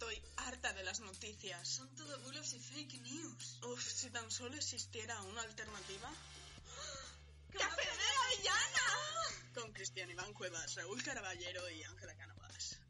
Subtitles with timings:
[0.00, 1.68] Estoy harta de las noticias.
[1.68, 3.60] Son todo bulos y fake news.
[3.70, 6.08] Uf, si tan solo existiera una alternativa.
[7.52, 9.52] ¡Café de Avellana!
[9.54, 12.80] Con Cristian Iván Cuevas, Raúl Caraballero y Ángela Cánovas.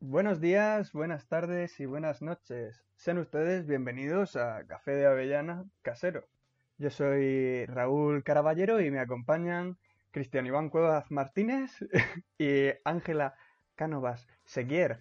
[0.00, 2.84] Buenos días, buenas tardes y buenas noches.
[2.96, 6.28] Sean ustedes bienvenidos a Café de Avellana Casero.
[6.76, 9.78] Yo soy Raúl Caraballero y me acompañan
[10.10, 11.70] Cristian Iván Cuevas Martínez
[12.38, 13.34] y Ángela
[13.80, 15.00] Cánovas Seguier.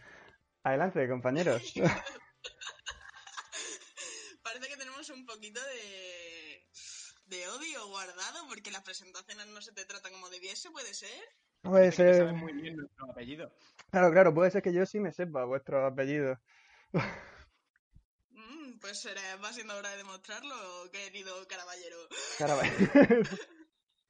[0.63, 1.73] Adelante, compañeros.
[4.41, 6.65] Parece que tenemos un poquito de,
[7.25, 11.09] de odio guardado porque las presentaciones no se te tratan como debiese, ¿puede ser?
[11.61, 12.15] Puede ser.
[12.15, 13.53] sabes muy bien nuestro apellido.
[13.91, 16.39] Claro, claro, puede ser que yo sí me sepa vuestro apellido.
[18.29, 20.55] Mm, pues será, va siendo hora de demostrarlo,
[20.89, 21.98] querido Caraballero.
[22.37, 23.23] Caraballero.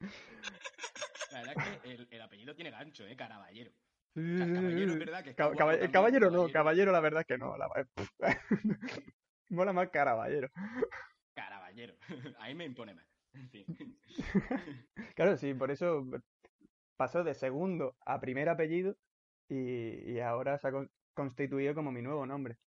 [1.32, 3.16] La verdad es que el, el apellido tiene gancho, ¿eh?
[3.16, 3.72] Caraballero.
[4.16, 6.52] O sea, caballero, es verdad que está Ca- guapo caba- también, caballero no, caballero.
[6.52, 7.56] caballero la verdad es que no.
[7.56, 7.68] La...
[9.50, 10.48] Mola más caraballero.
[11.34, 11.96] Caraballero.
[12.40, 13.06] Ahí me impone más.
[13.34, 13.64] En fin.
[15.14, 16.04] Claro, sí, por eso
[16.96, 18.96] pasó de segundo a primer apellido
[19.48, 22.58] y, y ahora se ha con- constituido como mi nuevo nombre.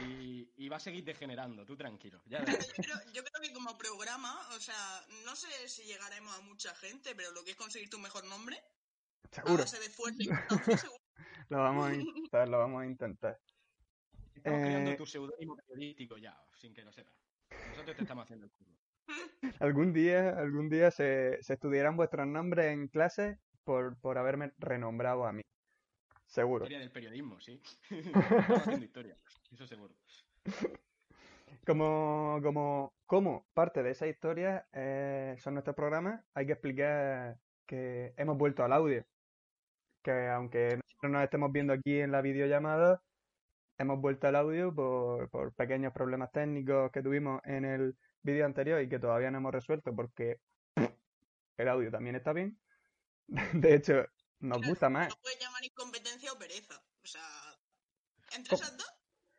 [0.00, 2.22] Y, y va a seguir degenerando, tú tranquilo.
[2.26, 2.40] Ya.
[2.40, 2.44] Yo
[2.76, 4.74] creo, yo creo que como programa, o sea,
[5.24, 8.56] no sé si llegaremos a mucha gente, pero lo que es conseguir tu mejor nombre,
[9.30, 9.64] Seguro,
[10.18, 11.00] y constancia, seguro.
[11.48, 13.40] lo vamos a intentar, lo vamos a intentar.
[14.34, 17.14] Estamos creando Eh, tu seudónimo periodístico ya, sin que lo sepas.
[17.70, 18.78] Nosotros te estamos haciendo el curro.
[19.60, 25.26] Algún día, algún día se, se estudiarán vuestros nombres en clase por, por haberme renombrado
[25.26, 25.42] a mí.
[26.26, 26.64] Seguro.
[26.64, 27.60] Historia del periodismo, sí.
[27.90, 29.18] Estamos haciendo historia,
[29.52, 29.94] eso seguro.
[31.66, 38.12] Como, como, como parte de esa historia eh, son nuestros programas, hay que explicar que
[38.16, 39.04] hemos vuelto al audio.
[40.04, 43.02] Que aunque nosotros nos estemos viendo aquí en la videollamada,
[43.78, 48.80] hemos vuelto al audio por, por pequeños problemas técnicos que tuvimos en el vídeo anterior
[48.82, 50.38] y que todavía no hemos resuelto porque
[51.56, 52.58] el audio también está bien.
[53.54, 54.04] De hecho,
[54.40, 55.08] nos gusta más.
[55.08, 56.74] No puedes llamar incompetencia o pereza.
[57.02, 57.22] O sea,
[58.36, 58.92] entre Co- esas dos,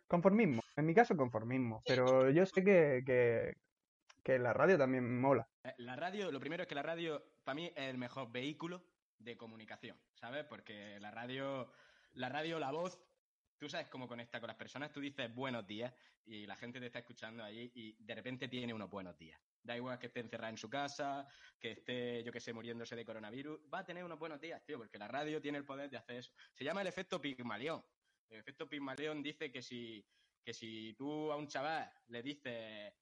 [0.08, 0.62] Conformismo.
[0.76, 1.82] En mi caso, conformismo.
[1.86, 3.54] Pero yo sé que, que,
[4.24, 5.48] que la radio también mola.
[5.64, 8.84] Eh, La radio, lo primero es que la radio, para mí, es el mejor vehículo
[9.20, 10.46] de comunicación, ¿sabes?
[10.46, 11.72] Porque la radio,
[12.14, 13.00] la radio, la voz,
[13.58, 15.94] tú sabes cómo conecta con las personas, tú dices buenos días
[16.26, 19.40] y la gente te está escuchando allí y de repente tiene unos buenos días.
[19.64, 21.28] Da igual que esté encerrada en su casa,
[21.60, 24.78] que esté, yo que sé, muriéndose de coronavirus, va a tener unos buenos días, tío,
[24.78, 26.34] porque la radio tiene el poder de hacer eso.
[26.54, 27.84] Se llama el efecto Pigmalión.
[28.30, 30.06] El efecto Pigmalión dice que si,
[30.44, 32.94] que si tú a un chaval le dices,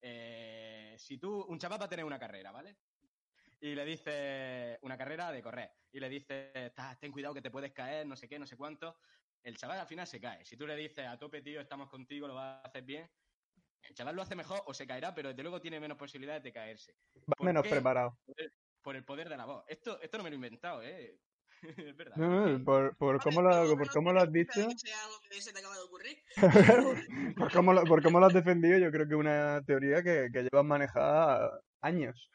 [0.00, 2.76] eh, si tú, un chaval va a tener una carrera, ¿vale?
[3.62, 7.50] Y le dices, una carrera de correr, y le dices, "Ta, ten cuidado que te
[7.52, 8.98] puedes caer, no sé qué, no sé cuánto,
[9.44, 10.44] el chaval al final se cae.
[10.44, 13.08] Si tú le dices, a tope, tío, estamos contigo, lo vas a hacer bien,
[13.82, 16.52] el chaval lo hace mejor o se caerá, pero desde luego tiene menos posibilidades de
[16.52, 16.96] caerse.
[17.30, 17.70] Va ¿Por menos qué?
[17.70, 18.18] preparado.
[18.82, 19.64] Por el poder de la voz.
[19.68, 21.20] Esto, esto no me lo he inventado, ¿eh?
[21.62, 22.16] es verdad.
[22.16, 24.68] No, por, por cómo ver, lo, por cómo lo has dicho,
[27.36, 30.42] por cómo lo, por cómo lo has defendido, yo creo que una teoría que, que
[30.42, 32.30] llevas manejada años.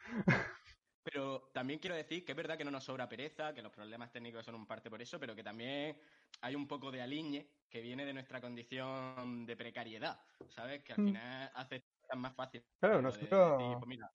[1.18, 4.12] Pero también quiero decir que es verdad que no nos sobra pereza, que los problemas
[4.12, 5.98] técnicos son un parte por eso, pero que también
[6.42, 10.84] hay un poco de aliñe que viene de nuestra condición de precariedad, ¿sabes?
[10.84, 11.06] Que al Mm.
[11.08, 12.64] final hace cosas más fácil.
[12.80, 14.12] Claro, lo de decir, nosotros, pues mira,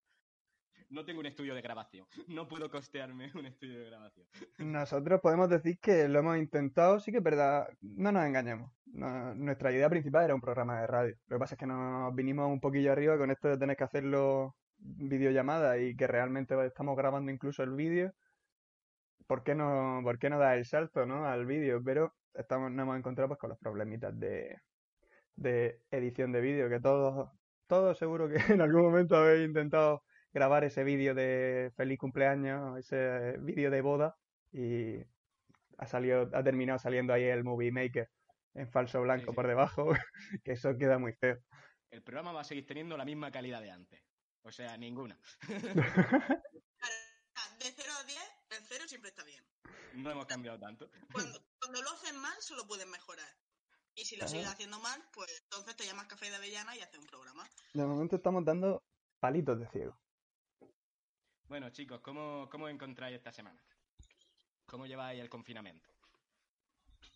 [0.90, 4.28] no tengo un estudio de grabación, no puedo costearme un estudio de grabación.
[4.58, 8.70] nosotros podemos decir que lo hemos intentado, sí que es verdad, no nos engañemos.
[8.84, 11.16] No- nuestra idea principal era un programa de radio.
[11.26, 13.82] Lo que pasa es que nos vinimos un poquillo arriba con esto de tener que
[13.82, 18.12] hacerlo videollamada y que realmente estamos grabando incluso el vídeo.
[19.26, 21.26] ¿Por qué no, por qué no dar el salto, ¿no?
[21.26, 21.82] al vídeo?
[21.84, 24.59] Pero estamos, nos hemos encontrado pues, con los problemitas de,
[25.37, 27.31] de edición de vídeo, que todos,
[27.66, 33.37] todos seguro que en algún momento habéis intentado grabar ese vídeo de feliz cumpleaños, ese
[33.41, 34.16] vídeo de boda,
[34.50, 34.99] y
[35.78, 38.08] ha salido, ha terminado saliendo ahí el Movie Maker
[38.55, 39.34] en falso blanco sí.
[39.34, 39.93] por debajo,
[40.44, 41.38] que eso queda muy feo.
[41.90, 44.12] El programa va a seguir teniendo la misma calidad de antes.
[44.43, 45.19] O sea, ninguna.
[47.59, 48.19] De 0 a 10,
[48.50, 49.44] el 0 siempre está bien.
[49.94, 50.91] No hemos cambiado tanto.
[51.12, 53.37] Cuando, cuando lo hacen mal, solo pueden mejorar.
[53.94, 56.99] Y si lo sigues haciendo mal, pues entonces te llamas Café de Avellana y haces
[56.99, 57.49] un programa.
[57.75, 58.83] De momento estamos dando
[59.21, 59.97] palitos de ciego.
[61.47, 63.62] Bueno, chicos, ¿cómo, cómo encontráis esta semana?
[64.67, 65.89] ¿Cómo lleváis el confinamiento?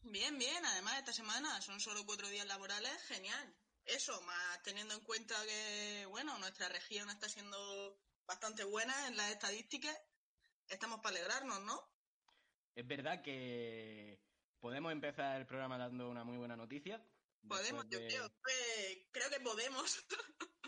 [0.02, 0.64] Bien, bien.
[0.66, 3.02] Además, esta semana son solo cuatro días laborales.
[3.04, 3.56] Genial.
[3.86, 9.30] Eso, más teniendo en cuenta que, bueno, nuestra región está siendo bastante buena en las
[9.30, 9.96] estadísticas.
[10.68, 11.80] Estamos para alegrarnos, ¿no?
[12.74, 14.20] Es verdad que,
[14.58, 17.00] podemos empezar el programa dando una muy buena noticia.
[17.46, 20.04] Podemos, yo creo, eh, creo que podemos.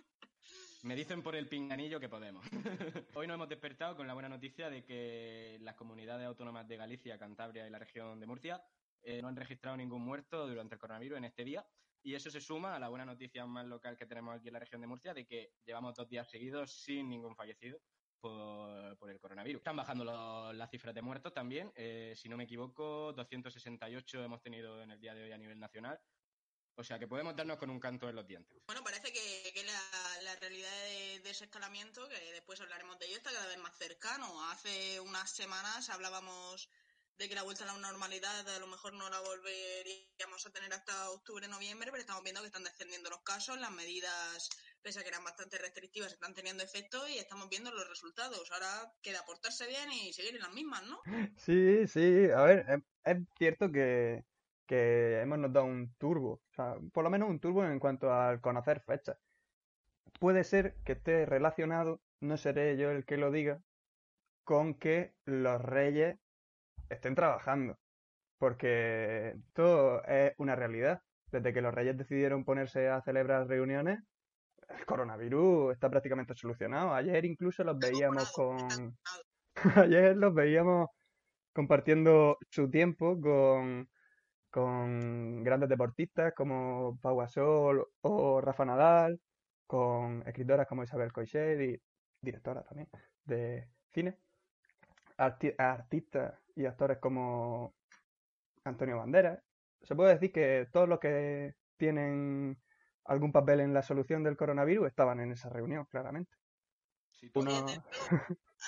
[0.82, 2.47] Me dicen por el pinganillo que podemos.
[3.14, 7.19] Hoy nos hemos despertado con la buena noticia de que las comunidades autónomas de Galicia,
[7.19, 8.62] Cantabria y la región de Murcia
[9.03, 11.67] eh, no han registrado ningún muerto durante el coronavirus en este día.
[12.09, 14.61] Y eso se suma a la buena noticia más local que tenemos aquí en la
[14.61, 17.83] región de Murcia de que llevamos dos días seguidos sin ningún fallecido
[18.19, 19.61] por, por el coronavirus.
[19.61, 21.71] Están bajando las cifras de muertos también.
[21.77, 25.61] Eh, si no me equivoco, 268 hemos tenido en el día de hoy a nivel
[25.61, 26.01] nacional.
[26.77, 28.59] O sea que podemos darnos con un canto en los dientes.
[28.65, 33.59] Bueno, parece que, la, realidad de desescalamiento, que después hablaremos de ello, está cada vez
[33.59, 34.49] más cercano.
[34.49, 36.71] Hace unas semanas hablábamos
[37.19, 40.73] de que la vuelta a la normalidad a lo mejor no la volveríamos a tener
[40.73, 44.49] hasta octubre, noviembre, pero estamos viendo que están descendiendo los casos, las medidas,
[44.82, 48.49] pese a que eran bastante restrictivas, están teniendo efecto y estamos viendo los resultados.
[48.53, 51.00] Ahora queda portarse bien y seguir en las mismas, ¿no?
[51.37, 54.25] Sí, sí, a ver, es, es cierto que,
[54.67, 58.41] que hemos notado un turbo, o sea, por lo menos un turbo en cuanto al
[58.41, 59.19] conocer fechas.
[60.21, 63.61] Puede ser que esté relacionado, no seré yo el que lo diga,
[64.44, 66.17] con que los reyes
[66.88, 67.79] estén trabajando,
[68.38, 71.00] porque esto es una realidad.
[71.31, 74.00] Desde que los reyes decidieron ponerse a celebrar reuniones,
[74.69, 76.94] el coronavirus está prácticamente solucionado.
[76.94, 78.56] Ayer incluso los veíamos con...
[79.76, 80.88] Ayer los veíamos
[81.52, 83.88] compartiendo su tiempo con,
[84.50, 89.20] con grandes deportistas como Pau Gasol o Rafa Nadal,
[89.67, 91.82] con escritoras como Isabel Coixet y
[92.23, 92.88] directora también
[93.25, 94.17] de cine,
[95.19, 97.77] arti- artistas y actores como
[98.65, 99.39] Antonio Banderas.
[99.83, 102.61] Se puede decir que todos los que tienen
[103.05, 106.37] algún papel en la solución del coronavirus estaban en esa reunión, claramente.
[107.13, 107.85] Sí, todos- Uno...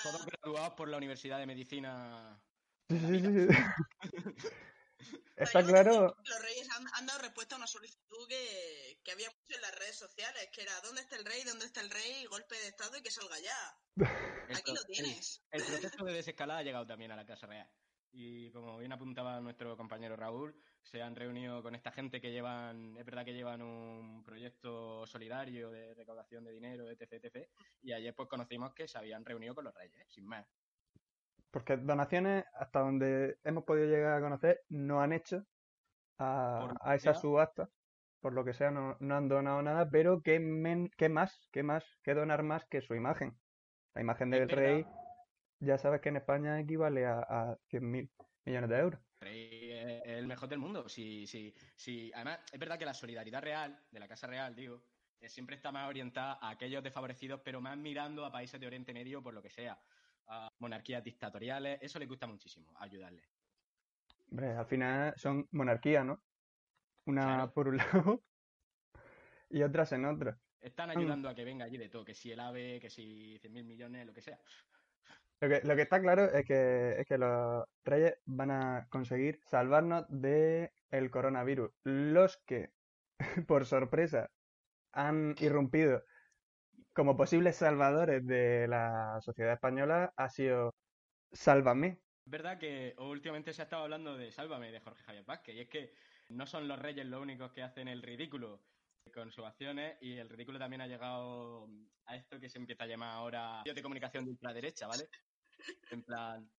[0.03, 2.41] Todos graduados por la Universidad de Medicina.
[2.89, 3.47] Sí, sí, sí, sí.
[3.47, 4.55] Pero
[5.35, 6.15] Está claro.
[6.23, 9.77] Los reyes han, han dado respuesta a una solicitud que, que había mucho en las
[9.77, 11.43] redes sociales, que era ¿dónde está el rey?
[11.43, 12.25] ¿Dónde está el rey?
[12.25, 14.07] Golpe de estado y que salga ya.
[14.47, 15.43] El, Aquí lo el- tienes.
[15.51, 17.69] el proceso de desescalada ha llegado también a la Casa Real.
[18.13, 22.97] Y como bien apuntaba nuestro compañero Raúl, se han reunido con esta gente que llevan,
[22.97, 27.49] es verdad que llevan un proyecto solidario de recaudación de dinero, etc, etc.
[27.81, 30.45] Y ayer pues conocimos que se habían reunido con los reyes, sin más.
[31.51, 35.43] Porque donaciones, hasta donde hemos podido llegar a conocer, no han hecho
[36.17, 37.69] a, a esa subasta.
[38.21, 41.49] Por lo que sea, no, no han donado nada, pero ¿qué, men- qué más?
[41.51, 41.85] ¿Qué más?
[42.03, 43.33] ¿Qué donar más que su imagen?
[43.95, 44.85] La imagen del rey,
[45.61, 48.09] ya sabes que en España equivale a, a 100.000
[48.45, 49.01] millones de euros.
[49.19, 50.89] Es el mejor del mundo.
[50.89, 54.83] Si, si, si, además, es verdad que la solidaridad real, de la Casa Real, digo,
[55.19, 58.93] eh, siempre está más orientada a aquellos desfavorecidos, pero más mirando a países de Oriente
[58.93, 59.79] Medio por lo que sea.
[60.27, 63.23] A monarquías dictatoriales, eso le gusta muchísimo, ayudarle.
[64.31, 66.23] Hombre, al final son monarquías, ¿no?
[67.05, 67.53] Una Claro.
[67.53, 68.23] por un lado
[69.49, 70.39] y otras en otro.
[70.59, 70.91] Están Mm.
[70.91, 74.05] ayudando a que venga allí de todo, que si el AVE, que si 100.000 millones,
[74.05, 74.39] lo que sea.
[75.41, 79.39] Lo que, lo que está claro es que, es que los reyes van a conseguir
[79.43, 81.71] salvarnos de el coronavirus.
[81.83, 82.69] Los que,
[83.47, 84.29] por sorpresa,
[84.93, 86.03] han irrumpido
[86.93, 90.75] como posibles salvadores de la sociedad española ha sido
[91.31, 92.01] Sálvame.
[92.25, 95.61] Es verdad que últimamente se ha estado hablando de Sálvame de Jorge Javier Vázquez, y
[95.61, 95.93] es que
[96.29, 98.61] no son los reyes los únicos que hacen el ridículo
[99.13, 101.67] con sus acciones, y el ridículo también ha llegado
[102.05, 105.07] a esto que se empieza a llamar ahora de comunicación de ultraderecha, ¿vale?
[105.91, 106.51] En plan,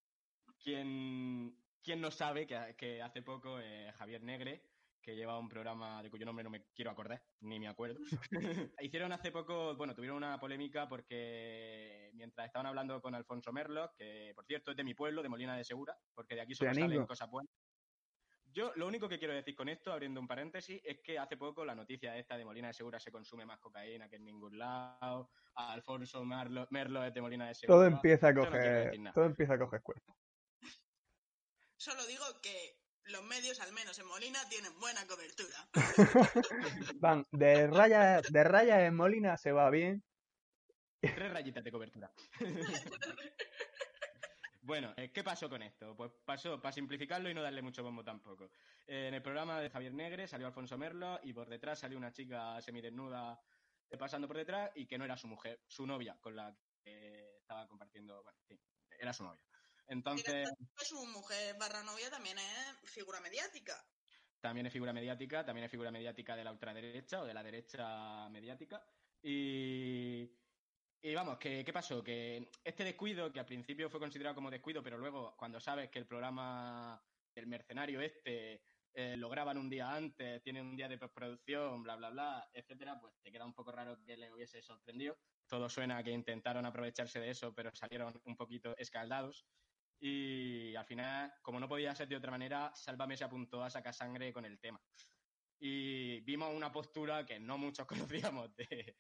[0.63, 4.63] ¿quién, quién no sabe que, que hace poco eh, Javier Negre,
[5.03, 7.99] que lleva un programa de cuyo nombre no me quiero acordar, ni me acuerdo,
[8.81, 14.33] hicieron hace poco, bueno, tuvieron una polémica porque mientras estaban hablando con Alfonso Merlo, que
[14.35, 17.05] por cierto es de mi pueblo, de Molina de Segura, porque de aquí solo salen
[17.05, 17.53] cosas buenas.
[18.53, 21.65] Yo lo único que quiero decir con esto, abriendo un paréntesis, es que hace poco
[21.65, 25.31] la noticia esta de Molina de Segura se consume más cocaína que en ningún lado,
[25.55, 27.77] a Alfonso Marlo- Merlo es de Molina de Segura.
[27.77, 30.17] Todo empieza a no coger, todo empieza a coger cuerpo.
[31.77, 35.69] Solo digo que los medios, al menos en Molina, tienen buena cobertura.
[37.01, 40.05] Van, de raya, de raya en Molina se va bien.
[41.01, 42.13] Tres rayitas de cobertura.
[44.63, 45.97] bueno, eh, ¿qué pasó con esto?
[45.97, 48.45] Pues pasó, para simplificarlo y no darle mucho bombo tampoco.
[48.87, 52.13] Eh, en el programa de Javier Negre salió Alfonso Merlo y por detrás salió una
[52.13, 53.43] chica semidesnuda
[53.91, 57.39] eh, pasando por detrás y que no era su mujer, su novia, con la que
[57.39, 58.61] estaba compartiendo, bueno, en fin,
[58.99, 59.43] era su novia.
[59.89, 63.85] Entonces, Su mujer barra novia también es figura mediática.
[64.41, 68.29] también es figura mediática, también es figura mediática de la ultraderecha o de la derecha
[68.29, 68.87] mediática.
[69.21, 70.31] Y,
[71.03, 72.03] y vamos, ¿qué, ¿qué pasó?
[72.03, 75.99] Que este descuido, que al principio fue considerado como descuido, pero luego cuando sabes que
[75.99, 77.03] el programa
[77.35, 78.63] el mercenario este
[78.95, 83.01] eh, lo graban un día antes, tienen un día de postproducción, bla, bla, bla, etcétera,
[83.01, 85.17] pues te queda un poco raro que le hubiese sorprendido.
[85.47, 89.47] Todo suena a que intentaron aprovecharse de eso, pero salieron un poquito escaldados.
[89.99, 93.95] Y al final, como no podía ser de otra manera, Sálvame se apuntó a sacar
[93.95, 94.81] sangre con el tema.
[95.59, 97.87] Y vimos una postura que no muchos
[98.35, 98.97] conocíamos de,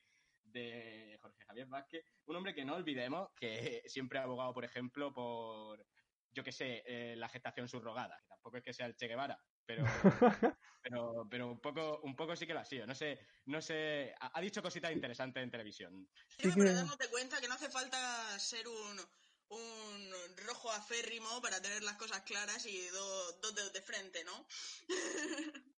[0.52, 5.12] de Jorge Javier Vázquez, un hombre que no olvidemos que siempre ha abogado, por ejemplo,
[5.12, 5.86] por,
[6.30, 9.38] yo qué sé, eh, la gestación subrogada, que tampoco es que sea el Che Guevara,
[9.64, 9.84] pero,
[10.82, 12.86] pero, pero un poco, un poco sí que lo ha sido.
[12.86, 16.08] No sé, no sé, ha, ha dicho cositas interesantes en televisión.
[16.28, 19.00] Sí, pero dándote cuenta que no hace falta ser un,
[19.48, 20.14] un
[20.46, 24.46] rojo aférrimo para tener las cosas claras y do- dos dedos de frente, ¿no?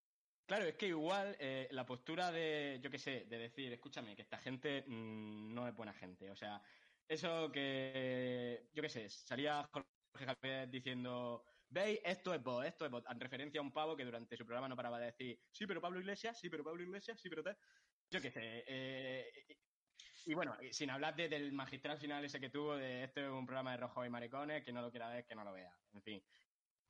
[0.46, 4.22] Claro, es que igual eh, la postura de, yo qué sé, de decir, escúchame, que
[4.22, 6.30] esta gente mm, no es buena gente.
[6.30, 6.62] O sea,
[7.08, 9.88] eso que, yo qué sé, salía Jorge
[10.42, 14.04] Javier diciendo, veis, esto es vos, esto es vos, en referencia a un pavo que
[14.04, 17.18] durante su programa no paraba de decir, sí, pero Pablo Iglesias, sí, pero Pablo Iglesias,
[17.20, 17.56] sí, pero tal.
[18.10, 18.64] Yo qué sé.
[18.66, 19.32] eh,
[20.26, 23.46] y, bueno, sin hablar de- del magistral final ese que tuvo de esto es un
[23.46, 25.78] programa de rojo y maricones, que no lo quiera ver, que no lo vea.
[25.92, 26.22] En fin.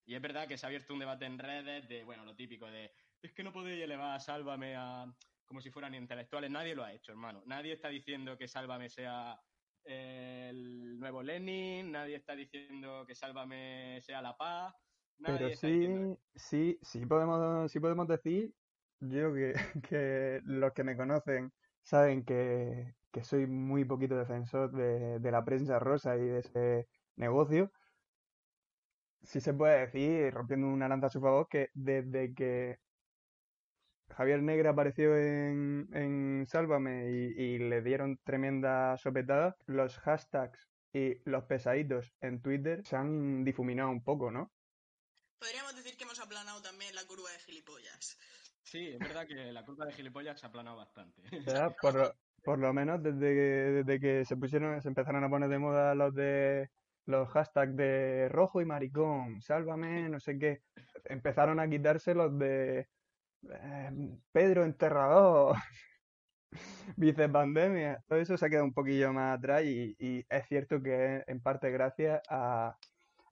[0.05, 2.71] Y es verdad que se ha abierto un debate en redes de, bueno, lo típico
[2.71, 2.93] de,
[3.25, 5.07] es que no podéis elevar a Sálvame a
[5.47, 6.51] como si fueran intelectuales.
[6.51, 7.43] Nadie lo ha hecho, hermano.
[7.47, 9.39] Nadie está diciendo que Sálvame sea
[9.85, 14.75] eh, el nuevo Lenin, nadie está diciendo que Sálvame sea la paz.
[15.19, 18.53] Nadie Pero diciendo sí, sí, sí podemos, sí podemos decir,
[19.01, 19.55] yo que,
[19.89, 21.53] que los que me conocen
[21.83, 26.89] saben que, que soy muy poquito defensor de, de la prensa rosa y de ese
[27.17, 27.71] negocio.
[29.23, 32.84] Sí se puede decir, rompiendo una lanza a su favor, que desde que
[34.09, 41.29] Javier Negra apareció en, en Sálvame y, y le dieron tremenda sopetada, los hashtags y
[41.29, 44.53] los pesaditos en Twitter se han difuminado un poco, ¿no?
[45.39, 48.19] Podríamos decir que hemos aplanado también la curva de gilipollas.
[48.63, 51.23] Sí, es verdad que la culpa de gilipollas se ha aplanado bastante.
[51.45, 51.75] ¿verdad?
[51.81, 55.49] Por, lo- por lo menos desde que, desde que se pusieron, se empezaron a poner
[55.49, 56.71] de moda los de
[57.07, 60.63] los hashtags de rojo y maricón, sálvame, no sé qué,
[61.05, 62.89] empezaron a quitarse los de
[63.53, 63.91] eh,
[64.33, 65.57] Pedro Enterrador,
[66.97, 71.23] vicepandemia, todo eso se ha quedado un poquillo más atrás y, y es cierto que
[71.27, 72.77] en parte gracias a,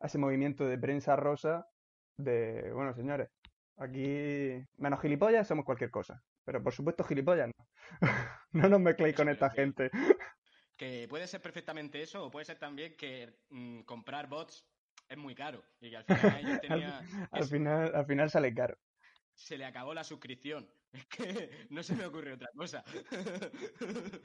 [0.01, 1.67] a ese movimiento de prensa rosa
[2.17, 3.31] de, bueno, señores,
[3.77, 7.67] aquí menos gilipollas somos cualquier cosa, pero por supuesto gilipollas no.
[8.53, 9.91] No nos mezcléis con es esta gente.
[10.77, 14.67] Que puede ser perfectamente eso, o puede ser también que mm, comprar bots
[15.09, 16.93] es muy caro y que al final ellos
[17.31, 18.77] Al, final, al final sale caro.
[19.35, 20.69] Se le acabó la suscripción.
[20.93, 22.85] Es que no se me ocurre otra cosa.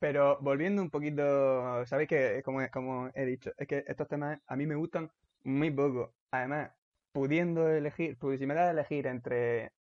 [0.00, 4.56] Pero volviendo un poquito, sabéis que como, como he dicho, es que estos temas a
[4.56, 5.12] mí me gustan
[5.44, 6.12] muy poco.
[6.32, 6.72] Además,
[7.12, 9.72] pudiendo elegir, pues si me da a elegir entre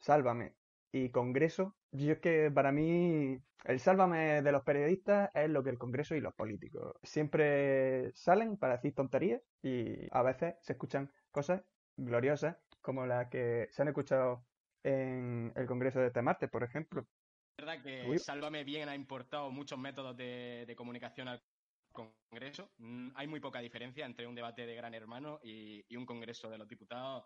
[0.00, 0.54] Sálvame
[0.90, 5.70] y Congreso, yo es que para mí el Sálvame de los periodistas es lo que
[5.70, 6.96] el Congreso y los políticos.
[7.04, 11.62] Siempre salen para decir tonterías y a veces se escuchan cosas
[11.96, 14.48] gloriosas como las que se han escuchado
[14.82, 17.08] en el Congreso de este martes, por ejemplo.
[17.56, 18.18] Es verdad que Uy.
[18.18, 21.44] Sálvame Bien ha importado muchos métodos de, de comunicación al
[21.92, 22.74] Congreso.
[22.78, 26.50] Mm, Hay muy poca diferencia entre un debate de Gran Hermano y, y un Congreso
[26.50, 27.24] de los Diputados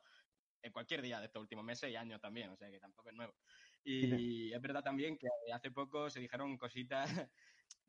[0.62, 3.14] en cualquier día de estos últimos meses y años también, o sea que tampoco es
[3.16, 3.34] nuevo.
[3.84, 7.08] Y es verdad también que hace poco se dijeron cositas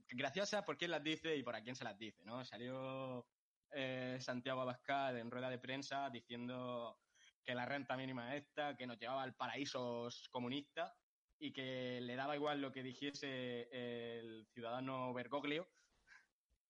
[0.09, 2.45] graciosas por quién las dice y por a quién se las dice, ¿no?
[2.45, 3.27] Salió
[3.71, 6.99] eh, Santiago Abascal en rueda de prensa diciendo
[7.47, 10.93] que la renta mínima es esta, que nos llevaba al paraíso comunista
[11.39, 15.65] y que le daba igual lo que dijese el ciudadano Bergoglio,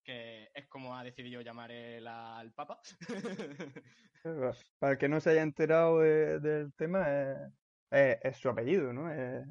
[0.03, 2.79] que es como ha decidido llamar él al Papa.
[4.79, 7.37] Para el que no se haya enterado de- del tema, es,
[7.89, 9.11] es- es su apellido, ¿no?
[9.11, 9.47] Es-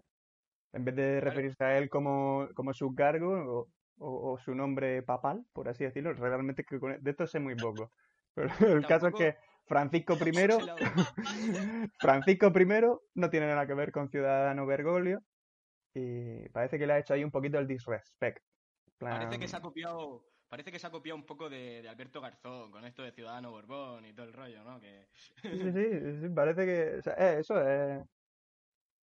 [0.74, 3.68] en vez de referirse a él como, como su cargo o,
[3.98, 7.90] o- o su nombre papal, por así decirlo, realmente que de esto sé muy poco.
[8.34, 10.30] Pero el caso es Tampoco- que Francisco I,
[12.00, 12.66] Francisco I
[13.14, 15.20] no tiene nada que ver con Ciudadano Bergoglio
[15.94, 18.42] y parece que le ha hecho ahí un poquito el disrespect.
[18.98, 22.20] Parece que se ha copiado, parece que se ha copiado un poco de, de Alberto
[22.20, 24.80] Garzón con esto de Ciudadano Borbón y todo el rollo, ¿no?
[24.80, 25.06] Que
[25.42, 28.04] Sí, sí, sí, sí, parece que, o sea, eh, eso es.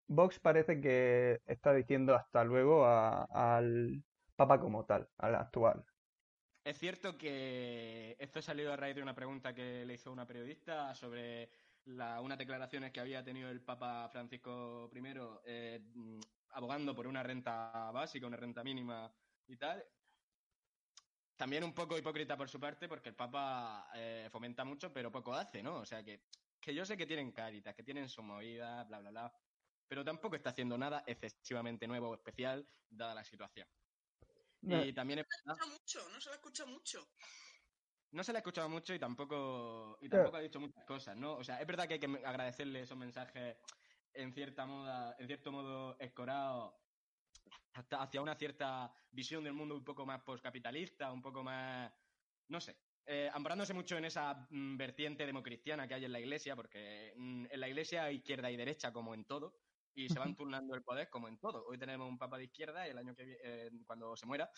[0.07, 3.25] Vox parece que está diciendo hasta luego a-
[3.57, 4.03] al
[4.35, 5.83] Papa como tal, al actual.
[6.63, 10.25] Es cierto que esto ha salido a raíz de una pregunta que le hizo una
[10.25, 11.49] periodista sobre
[11.85, 15.01] la- unas declaraciones que había tenido el Papa Francisco I
[15.45, 16.19] eh, mm,
[16.51, 19.13] abogando por una renta básica, una renta mínima
[19.45, 19.83] y tal.
[21.35, 25.33] También un poco hipócrita por su parte porque el Papa eh, fomenta mucho pero poco
[25.33, 25.77] hace, ¿no?
[25.79, 26.23] O sea que
[26.61, 29.33] que yo sé que tienen caritas, que tienen su movida, bla, bla, bla,
[29.85, 33.67] pero tampoco está haciendo nada excesivamente nuevo o especial, dada la situación.
[34.63, 37.07] No, Y también es verdad- escucha mucho, no se la escucha mucho.
[38.11, 40.25] no se le ha escuchado mucho y tampoco, y Claro.
[40.25, 41.33] tampoco ha dicho muchas cosas, ¿no?
[41.35, 43.57] O sea, es verdad que hay que agradecerle esos mensajes
[44.13, 46.75] en cierta moda, en cierto modo escorados
[47.73, 51.91] hasta hacia una cierta visión del mundo un poco más postcapitalista, un poco más,
[52.49, 56.55] no sé, eh, amparándose mucho en esa mm, vertiente democristiana que hay en la iglesia,
[56.55, 59.55] porque mm, en la iglesia hay izquierda y derecha como en todo,
[59.95, 61.65] y se van turnando el poder como en todo.
[61.67, 64.49] Hoy tenemos un papa de izquierda y el año que viene, cuando se muera,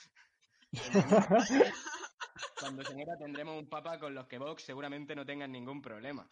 [2.59, 6.27] cuando se muera tendremos un papa con los que Vox seguramente no tengan ningún problema.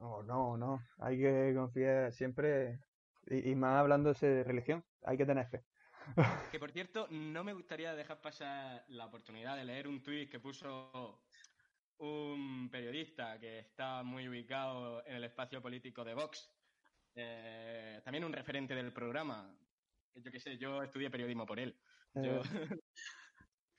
[0.00, 0.82] Oh, no, no.
[0.98, 2.80] Hay que confiar siempre.
[3.26, 5.64] Y, y más hablándose de religión, hay que tener fe.
[6.50, 10.40] Que por cierto, no me gustaría dejar pasar la oportunidad de leer un tuit que
[10.40, 11.22] puso
[11.98, 16.50] un periodista que está muy ubicado en el espacio político de Vox.
[17.16, 19.54] Eh, también un referente del programa.
[20.14, 21.76] Yo qué sé, yo estudié periodismo por él.
[22.14, 22.42] Yo-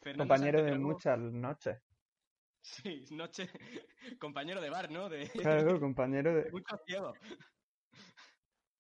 [0.07, 1.79] Eh, compañero de muchas noches.
[2.61, 3.49] Sí, noche.
[4.19, 5.09] compañero de bar, ¿no?
[5.09, 6.51] De, Claro, compañero de de...
[6.51, 7.17] muchos ciegos.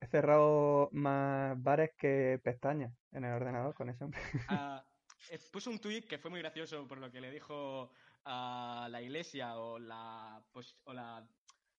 [0.01, 4.07] He cerrado más bares que pestañas en el ordenador con eso.
[4.47, 4.85] Ah,
[5.31, 7.91] eh, puso un tuit que fue muy gracioso por lo que le dijo
[8.25, 11.27] a la iglesia o la, pues, o la,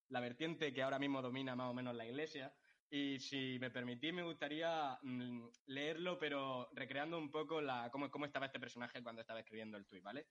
[0.08, 2.52] la vertiente que ahora mismo domina más o menos la iglesia.
[2.90, 8.26] Y si me permitís, me gustaría mm, leerlo, pero recreando un poco la, cómo, cómo
[8.26, 10.26] estaba este personaje cuando estaba escribiendo el tuit, ¿vale?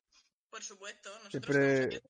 [0.50, 2.02] Por supuesto, nosotros Siempre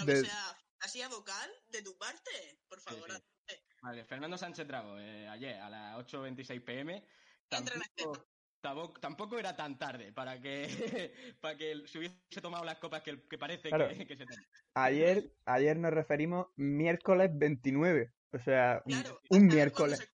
[0.00, 2.30] lo que de- sea fantasía vocal de tu parte,
[2.68, 3.08] por favor.
[3.46, 3.54] sí.
[3.80, 7.04] Vale, Fernando Sánchez Drago, eh, ayer a las 8.26 pm.
[7.48, 8.26] Tampoco,
[8.60, 13.26] tampoco, tampoco era tan tarde para que, para que se hubiese tomado las copas que,
[13.28, 13.88] que parece Claro.
[13.88, 14.44] que, que se toman.
[14.74, 18.12] Ayer, ayer nos referimos miércoles 29.
[18.32, 20.12] O sea, un- Claro, miércoles.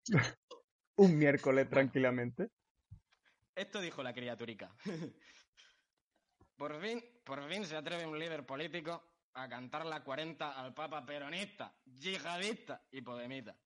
[0.96, 2.50] Un miércoles tranquilamente.
[3.54, 4.74] Esto dijo la criaturica.
[6.56, 9.02] por fin, por fin se atreve un líder político
[9.34, 13.58] a cantar la 40 al papa peronista, yihadista y podemita.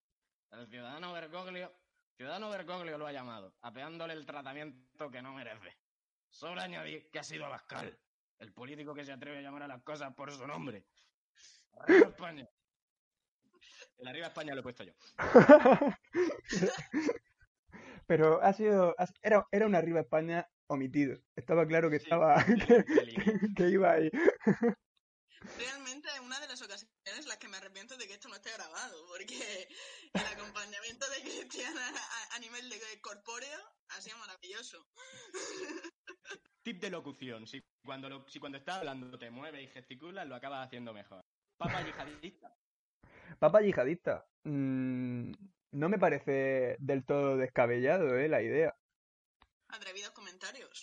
[0.51, 1.73] El ciudadano Bergoglio,
[2.17, 5.77] ciudadano Bergoglio lo ha llamado, apeándole el tratamiento que no merece.
[6.29, 7.97] Sobra añadir que ha sido Abascal,
[8.39, 10.85] el político que se atreve a llamar a las cosas por su nombre.
[11.79, 12.49] ¡Arriba España!
[14.01, 14.93] El arriba España lo he puesto yo.
[18.07, 21.17] Pero ha sido, ha- era, era un arriba España omitido.
[21.37, 23.25] Estaba claro que Sí, estaba, que, peligro.
[23.25, 24.11] que- que iba ahí.
[25.57, 28.35] Realmente es una de las ocasiones en las que me arrepiento de que esto no
[28.35, 29.69] esté grabado, porque
[30.13, 33.59] el acompañamiento de Cristiana a, a nivel de corpóreo
[33.91, 34.87] ha sido maravilloso.
[36.63, 37.47] Tip de locución.
[37.47, 41.25] Si cuando, lo- si cuando estás hablando te mueves y gesticulas, lo acabas haciendo mejor.
[41.57, 42.55] Papa yihadista.
[43.39, 44.25] Papa yihadista.
[44.45, 45.33] Mm,
[45.73, 48.29] no me parece del todo descabellado, ¿eh?
[48.29, 48.75] La idea.
[49.69, 50.83] Atrevidos comentarios.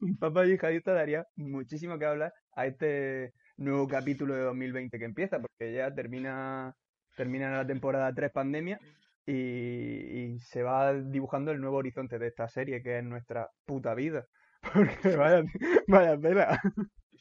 [0.00, 5.40] Un papa yihadista daría muchísimo que hablar a este nuevo capítulo de 2020 que empieza,
[5.40, 6.74] porque ya termina,
[7.16, 8.78] termina la temporada 3 pandemia
[9.26, 13.94] y, y se va dibujando el nuevo horizonte de esta serie, que es nuestra puta
[13.94, 14.26] vida.
[14.74, 15.42] Porque vaya,
[15.88, 16.60] vaya.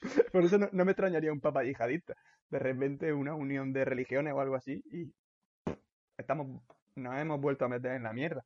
[0.32, 2.16] Por eso no, no me extrañaría un papa yihadista.
[2.52, 5.12] De repente una unión de religiones o algo así y
[6.18, 6.62] estamos,
[6.96, 8.46] nos hemos vuelto a meter en la mierda.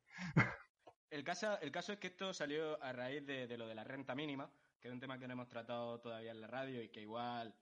[1.10, 3.84] El caso, el caso es que esto salió a raíz de, de lo de la
[3.84, 6.88] renta mínima, que es un tema que no hemos tratado todavía en la radio y
[6.88, 7.54] que igual,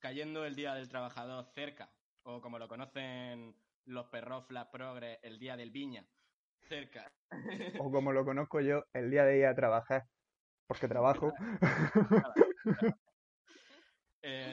[0.00, 1.90] cayendo el Día del Trabajador cerca,
[2.24, 6.04] o como lo conocen los perroflas progres, el Día del Viña,
[6.68, 7.10] cerca,
[7.78, 10.06] O como lo conozco yo, el día de ir a trabajar.
[10.66, 11.32] Porque trabajo.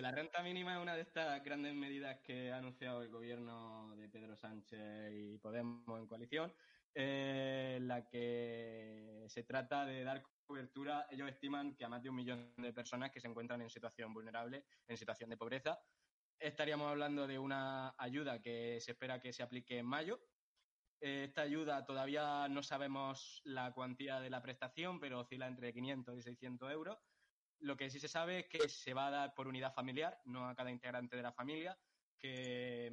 [0.05, 4.07] la renta mínima es una de estas grandes medidas que ha anunciado el gobierno de
[4.07, 6.53] Pedro Sánchez y Podemos en coalición,
[6.93, 11.07] eh, la que se trata de dar cobertura.
[11.09, 14.13] Ellos estiman que a más de un millón de personas que se encuentran en situación
[14.13, 15.79] vulnerable, en situación de pobreza.
[16.37, 20.19] Estaríamos hablando de una ayuda que se espera que se aplique en mayo.
[20.99, 26.21] Esta ayuda todavía no sabemos la cuantía de la prestación, pero oscila entre 500 y
[26.21, 26.99] 600 euros.
[27.65, 30.47] Lo que sí se sabe es que se va a dar por unidad familiar, no
[30.47, 31.75] a cada integrante de la familia,
[32.15, 32.91] que,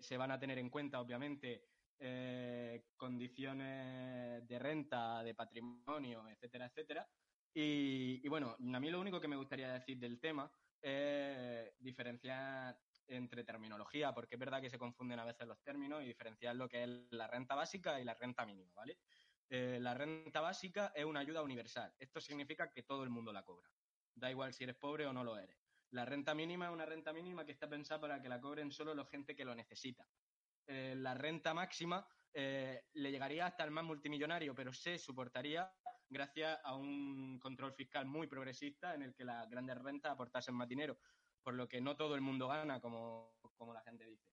[0.00, 1.64] se van a tener en cuenta, obviamente,
[1.98, 7.08] eh, condiciones de renta, de patrimonio, etcétera, etcétera.
[7.52, 13.42] Y bueno, a mí lo único que me gustaría decir del tema es diferenciar entre
[13.42, 16.84] terminología, porque es verdad que se confunden a veces los términos y diferenciar lo que
[16.84, 18.98] es la renta básica y la renta mínima, ¿vale?
[19.48, 21.94] Eh, la renta básica es una ayuda universal.
[21.98, 23.70] Esto significa que todo el mundo la cobra.
[24.14, 25.58] Da igual si eres pobre o no lo eres.
[25.90, 28.94] La renta mínima es una renta mínima que está pensada para que la cobren solo
[28.94, 30.08] la gente que lo necesita.
[30.66, 35.70] Eh, la renta máxima eh, le llegaría hasta el más multimillonario, pero se soportaría
[36.08, 40.68] gracias a un control fiscal muy progresista en el que las grandes rentas aportasen más
[40.68, 40.98] dinero,
[41.42, 44.28] por lo que no todo el mundo gana, como, como la gente dice.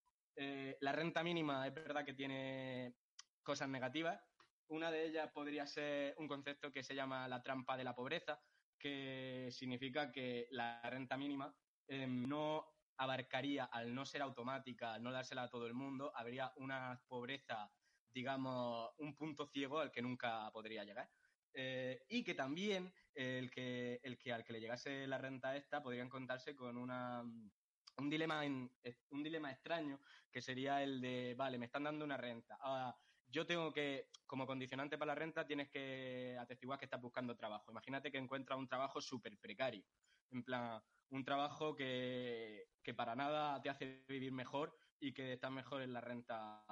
[0.79, 2.95] La renta mínima es verdad que tiene
[3.43, 4.21] cosas negativas.
[4.69, 8.39] Una de ellas podría ser un concepto que se llama la trampa de la pobreza,
[8.77, 11.53] que significa que la renta mínima
[11.87, 12.65] em, no
[12.97, 17.71] abarcaría, al no ser automática, al no dársela a todo el mundo, habría una pobreza,
[18.09, 21.09] digamos, un punto ciego al que nunca podría llegar.
[21.53, 25.81] Eh, y que también el que, el que al que le llegase la renta esta
[25.81, 29.99] podría encontrarse con una, un, dilema un dilema extraño
[30.31, 32.57] que sería el de, vale, me están dando una renta.
[32.61, 32.95] Ah,
[33.29, 37.71] yo tengo que, como condicionante para la renta, tienes que atestiguar que estás buscando trabajo.
[37.71, 39.85] Imagínate que encuentras un trabajo súper precario.
[40.31, 45.49] En plan, un trabajo que, que, para nada te hace vivir mejor y que está
[45.49, 46.63] mejor en la renta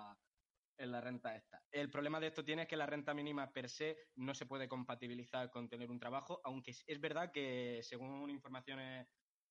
[0.79, 1.63] en la renta esta.
[1.71, 4.67] El problema de esto tiene es que la renta mínima per se no se puede
[4.67, 9.07] compatibilizar con tener un trabajo, aunque es verdad que según informaciones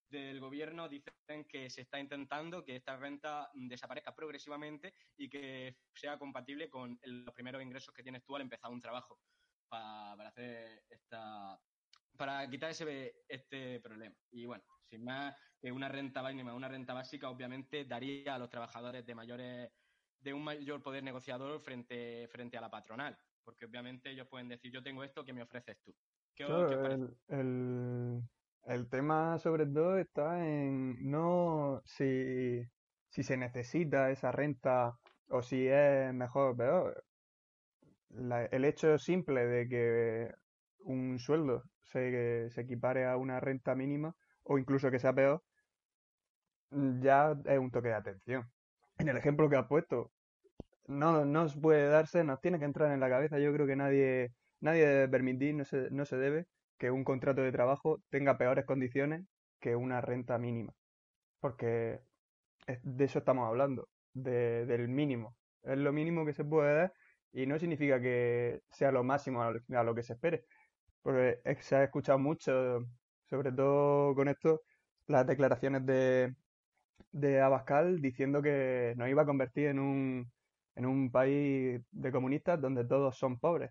[0.08, 6.18] del gobierno dicen que se está intentando que esta renta desaparezca progresivamente y que sea
[6.18, 9.18] compatible con los primeros ingresos que tienes tú al empezar un trabajo
[9.68, 11.60] para, hacer esta
[12.16, 14.16] para quitar ese este problema.
[14.30, 18.48] Y bueno, sin más que una renta mínima, una renta básica, obviamente daría a los
[18.48, 19.72] trabajadores de mayores
[20.20, 24.72] de un mayor poder negociador frente, frente a la patronal, porque obviamente ellos pueden decir,
[24.72, 25.94] yo tengo esto que me ofreces tú.
[26.34, 28.22] ¿Qué, el, el
[28.90, 32.62] tema, sobre todo, está en no si,
[33.10, 34.98] se necesita esa renta
[35.28, 37.04] o si es mejor o peor.
[38.50, 40.34] el hecho simple de que
[40.80, 45.42] un sueldo se, se equipare a una renta mínima o incluso que sea peor,
[47.00, 48.50] ya es un toque de atención.
[48.98, 50.12] En el ejemplo que has puesto,
[50.86, 53.38] no nos puede darse, nos tiene que entrar en la cabeza.
[53.38, 56.46] Yo creo que nadie, nadie debe permitir, no se, no se debe
[56.78, 59.24] que un contrato de trabajo tenga peores condiciones
[59.60, 60.72] que una renta mínima.
[61.40, 62.00] Porque
[62.82, 65.36] de eso estamos hablando, de, del mínimo.
[65.62, 66.92] Es lo mínimo que se puede dar
[67.32, 70.44] y no significa que sea lo máximo a lo, que se espere.
[71.02, 72.86] Porque se ha escuchado mucho,
[73.28, 74.62] sobre todo con esto,
[75.06, 76.34] las declaraciones de,
[77.12, 80.32] de Abascal diciendo que nos iba a convertir en un,
[80.76, 83.70] en un país de comunistas donde todos son pobres.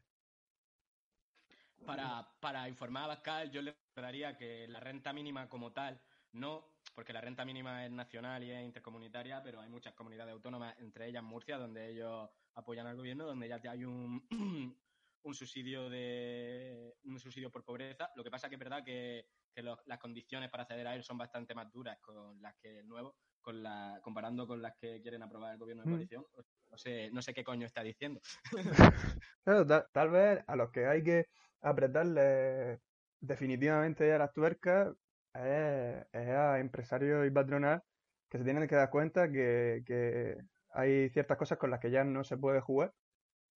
[1.85, 6.01] Para, para informar a Bascal, yo le daría que la renta mínima como tal,
[6.33, 10.75] no, porque la renta mínima es nacional y es intercomunitaria, pero hay muchas comunidades autónomas,
[10.79, 14.25] entre ellas Murcia, donde ellos apoyan al gobierno, donde ya hay un,
[15.23, 18.11] un subsidio de un subsidio por pobreza.
[18.15, 21.17] Lo que pasa que es verdad que, que las condiciones para acceder a él son
[21.17, 25.23] bastante más duras con las que el nuevo, con la, comparando con las que quieren
[25.23, 25.91] aprobar el gobierno de mm.
[25.91, 26.25] coalición.
[26.69, 28.19] No sé, no sé qué coño está diciendo.
[29.93, 31.27] tal, vez a los que hay que
[31.65, 32.79] apretarle
[33.19, 34.93] definitivamente a las tuercas
[35.33, 37.83] es, a empresarios y patronal
[38.29, 40.37] que se tienen que dar cuenta que,
[40.73, 42.93] hay ciertas cosas con las que ya no se puede jugar.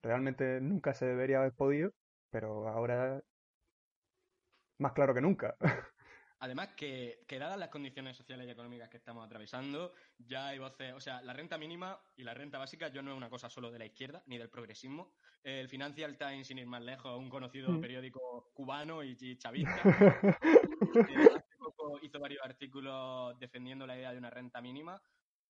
[0.04, 1.92] Realmente nunca se debería haber podido,
[2.32, 3.22] pero ahora
[4.80, 5.56] más claro que nunca.
[6.42, 10.94] Además, que, que, dadas las condiciones sociales y económicas que estamos atravesando, ya hay voces.
[10.94, 13.72] O sea, la renta mínima y la renta básica yo no es una cosa solo
[13.72, 15.12] de la izquierda ni del progresismo.
[15.44, 17.82] El Financial Times, sin ir más lejos, un conocido mm.
[17.82, 19.82] periódico cubano y, chavista,
[21.44, 25.02] hace poco hizo varios artículos defendiendo la idea de una renta mínima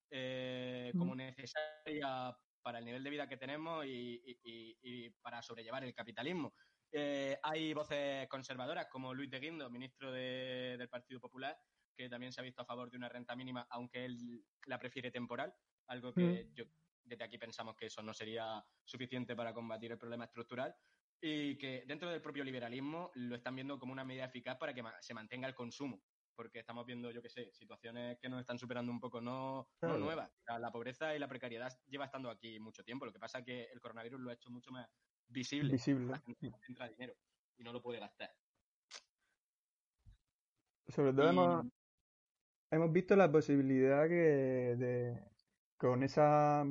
[0.10, 1.18] eh, como mm.
[1.18, 6.54] necesaria para el nivel de vida que tenemos y, y para sobrellevar el capitalismo.
[6.92, 11.58] Eh, hay voces conservadoras como Luis de Guindo, ministro del Partido Popular,
[11.96, 15.12] que también se ha visto a favor de una renta mínima, aunque él la prefiere
[15.12, 15.54] temporal,
[15.88, 16.54] algo que mm.
[16.54, 16.66] yo
[17.04, 20.76] desde aquí pensamos que eso no sería suficiente para combatir el problema estructural
[21.22, 24.84] y que dentro del propio liberalismo lo están viendo como una medida eficaz para que
[25.02, 26.02] se mantenga el consumo,
[26.36, 30.32] porque estamos viendo, yo qué sé, situaciones que nos están superando un poco, no, nuevas.
[30.48, 33.64] la pobreza y la precariedad lleva estando aquí mucho tiempo, lo que pasa es que
[33.66, 34.88] el coronavirus lo ha hecho mucho más
[35.30, 35.72] visible.
[35.72, 36.14] visible.
[36.68, 37.14] entra dinero
[37.58, 38.34] y no lo puede gastar.
[40.88, 41.66] Sobre todo hemos,
[42.72, 45.32] hemos visto la posibilidad que de,
[45.78, 46.66] con esa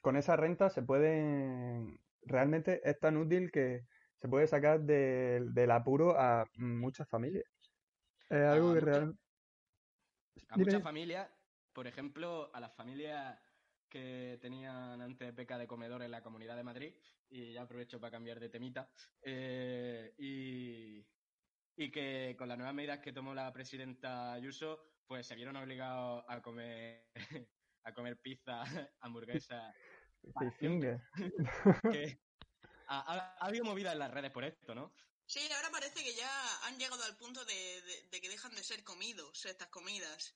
[0.00, 3.86] con esa renta se puede realmente es tan útil que
[4.18, 7.44] se puede sacar del apuro a muchas familias.
[8.28, 9.22] Es algo que realmente
[10.48, 11.30] a muchas familias,
[11.72, 13.38] por ejemplo, a las familias
[13.92, 16.94] que tenían antes beca de comedor en la Comunidad de Madrid,
[17.28, 18.90] y ya aprovecho para cambiar de temita,
[19.22, 21.04] eh, y,
[21.76, 26.24] y que con las nuevas medidas que tomó la presidenta Ayuso, pues se vieron obligados
[26.26, 27.10] a comer
[27.84, 28.62] a comer pizza,
[29.00, 29.74] hamburguesa.
[31.92, 32.18] Que
[32.88, 34.94] ha, ha- ha habido movida en las redes por esto, ¿no?
[35.26, 38.62] Sí, ahora parece que ya han llegado al punto de, de- de que dejan de
[38.64, 40.34] ser comidos estas comidas.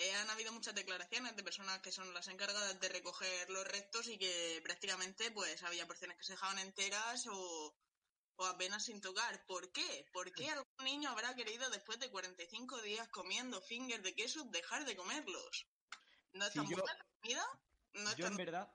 [0.00, 4.06] Eh, han habido muchas declaraciones de personas que son las encargadas de recoger los restos
[4.06, 7.76] y que prácticamente pues había porciones que se dejaban enteras o,
[8.36, 9.44] o apenas sin tocar.
[9.46, 10.06] ¿Por qué?
[10.12, 14.84] ¿Por qué algún niño habrá querido después de 45 días comiendo fingers de queso dejar
[14.84, 15.66] de comerlos?
[16.32, 17.46] ¿No está yo- buena la comida?
[17.94, 18.72] ¿No Yo en verdad,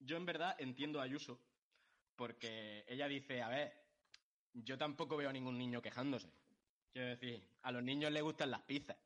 [0.00, 1.40] yo en verdad entiendo a Ayuso,
[2.16, 3.86] porque ella dice, a ver,
[4.52, 6.30] yo tampoco veo a ningún niño quejándose.
[6.92, 8.98] Quiero decir, a los niños les gustan las pizzas.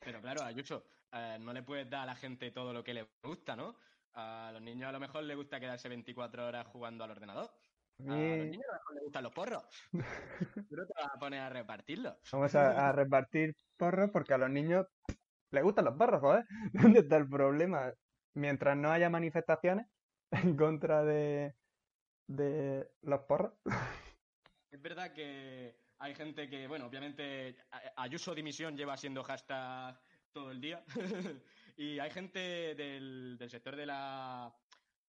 [0.00, 3.12] Pero claro, Ayuso, eh, no le puedes dar a la gente todo lo que le
[3.22, 3.76] gusta, ¿no?
[4.14, 7.50] A los niños a lo mejor les gusta quedarse 24 horas jugando al ordenador.
[8.06, 9.64] A los niños a lo mejor les gustan los porros.
[9.92, 12.16] Tú no te vas a poner a repartirlos.
[12.32, 14.86] vamos a, a repartir porros porque a los niños
[15.50, 16.44] les gustan los porros, joder.
[16.72, 17.92] ¿Dónde está el problema?
[18.34, 19.86] Mientras no haya manifestaciones
[20.30, 21.54] en contra de,
[22.26, 23.52] de los porros.
[24.70, 27.56] Es verdad que hay gente que, bueno, obviamente
[27.96, 30.00] Ayuso dimisión lleva siendo hashtag
[30.32, 30.84] todo el día.
[31.76, 34.52] y hay gente del, del sector de la,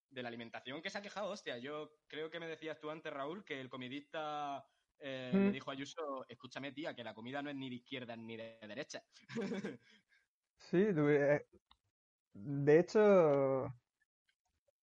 [0.10, 1.58] de la alimentación que se ha quejado, hostia.
[1.58, 4.65] Yo creo que me decías tú antes, Raúl, que el comidista
[4.99, 5.38] eh, Mm.
[5.45, 8.36] le dijo a Ayuso, escúchame, tía, que la comida no es ni de izquierda ni
[8.38, 9.04] de derecha.
[10.58, 11.47] Sí, eh,
[12.34, 13.73] de hecho,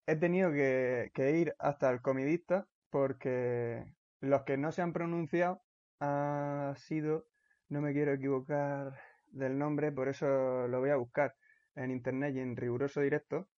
[0.06, 5.67] he tenido que, que ir hasta el comidista porque los que no se han pronunciado
[6.00, 7.26] ha sido,
[7.68, 8.98] no me quiero equivocar
[9.30, 11.34] del nombre, por eso lo voy a buscar
[11.74, 13.48] en internet y en riguroso directo.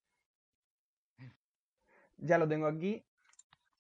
[2.17, 3.05] Ya lo tengo aquí.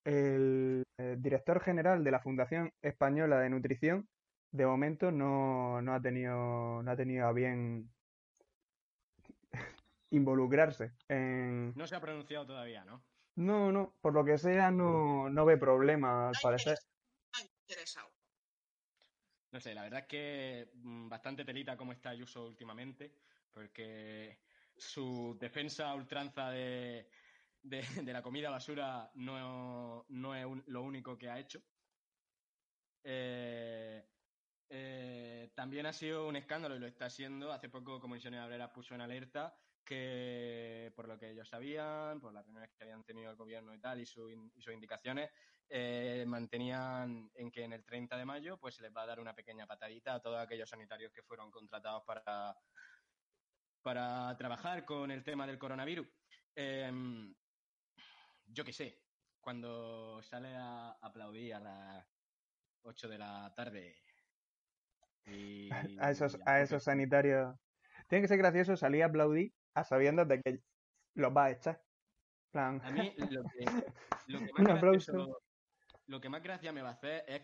[0.04, 4.08] El, eh, director general de la Fundación Española de Nutrición,
[4.50, 7.90] de momento no, no ha tenido, no ha tenido a bien
[10.10, 11.74] involucrarse en...
[11.76, 13.02] No se ha pronunciado todavía, ¿no?
[13.36, 16.78] No, no, por lo que sea no, no ve problema al parecer.
[19.52, 23.16] No sé, la verdad es que mm, bastante telita como está Ayuso últimamente,
[23.50, 24.40] porque
[24.76, 27.10] su defensa ultranza de,
[27.62, 27.82] de-
[28.12, 31.60] la comida basura no, no es lo único que ha hecho.
[33.02, 34.06] Eh,
[34.68, 37.52] eh, también ha sido un escándalo y lo está siendo.
[37.52, 42.44] Hace poco Comisiones Obreras puso en alerta que, por lo que ellos sabían, por las
[42.44, 45.30] reuniones que habían tenido el gobierno y tal, y, su in- y sus indicaciones,
[45.68, 49.20] eh, mantenían en que en el 30 de mayo pues se les va a dar
[49.20, 52.56] una pequeña patadita a todos aquellos sanitarios que fueron contratados para,
[53.82, 56.08] para trabajar con el tema del coronavirus.
[56.54, 57.34] Em,
[58.46, 59.04] yo qué sé,
[59.40, 62.06] cuando sale a aplaudir a las
[62.82, 63.96] 8 de la tarde
[65.26, 65.68] y,
[66.00, 67.54] A esos, a esos sanitarios.
[68.08, 70.60] Tiene que ser gracioso salir a aplaudir a sabiendas de que
[71.14, 71.82] los va a echar.
[72.52, 73.64] Plan, A mí lo que,
[74.26, 75.38] lo que más gracioso-
[76.06, 77.42] lo que más gracia me va a hacer es,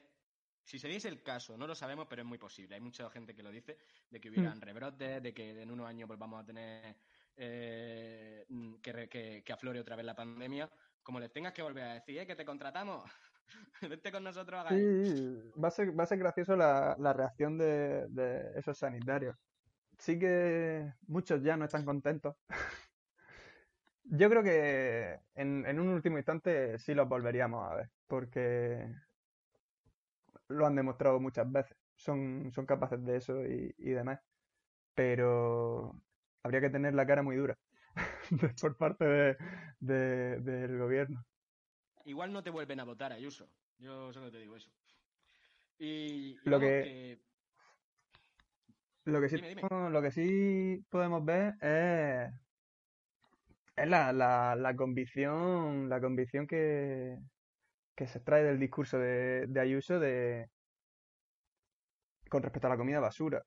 [0.65, 2.75] si se diese el caso, no lo sabemos, pero es muy posible.
[2.75, 3.79] Hay mucha gente que lo dice,
[4.11, 6.97] de que hubieran rebrotes, de que en unos años volvamos a tener
[7.37, 10.69] eh, mm, que, que, que aflore otra vez la pandemia.
[11.05, 13.05] Como les tengas que volver a decir, "Eh, que te contratamos,
[13.83, 15.53] vente con nosotros a Sí, Gael".
[15.63, 19.37] va a ser, va a ser gracioso la, la reacción de, de esos sanitarios.
[19.99, 22.37] Sí que muchos ya no están contentos.
[24.05, 28.89] Yo creo que en, en un último instante sí los volveríamos a ver, porque
[30.49, 31.77] lo han demostrado muchas veces.
[31.97, 34.21] Son, son capaces de eso y, y demás.
[34.95, 35.93] Pero
[36.43, 37.59] habría que tener la cara muy dura
[38.61, 39.37] por parte de-
[39.81, 41.25] de- del gobierno.
[42.05, 43.49] Igual no te vuelven a votar, Ayuso.
[43.79, 44.71] Yo solo te digo eso.
[45.79, 47.19] Y, y Lo que-
[49.07, 49.63] Lo que sí, Dime, dime.
[49.63, 52.31] podemos- lo que sí podemos ver es,
[53.77, 57.17] es la, la, la convicción, la convicción que,
[57.97, 60.49] que se extrae del discurso de, de Ayuso de,
[62.29, 63.43] con respecto a la comida basura.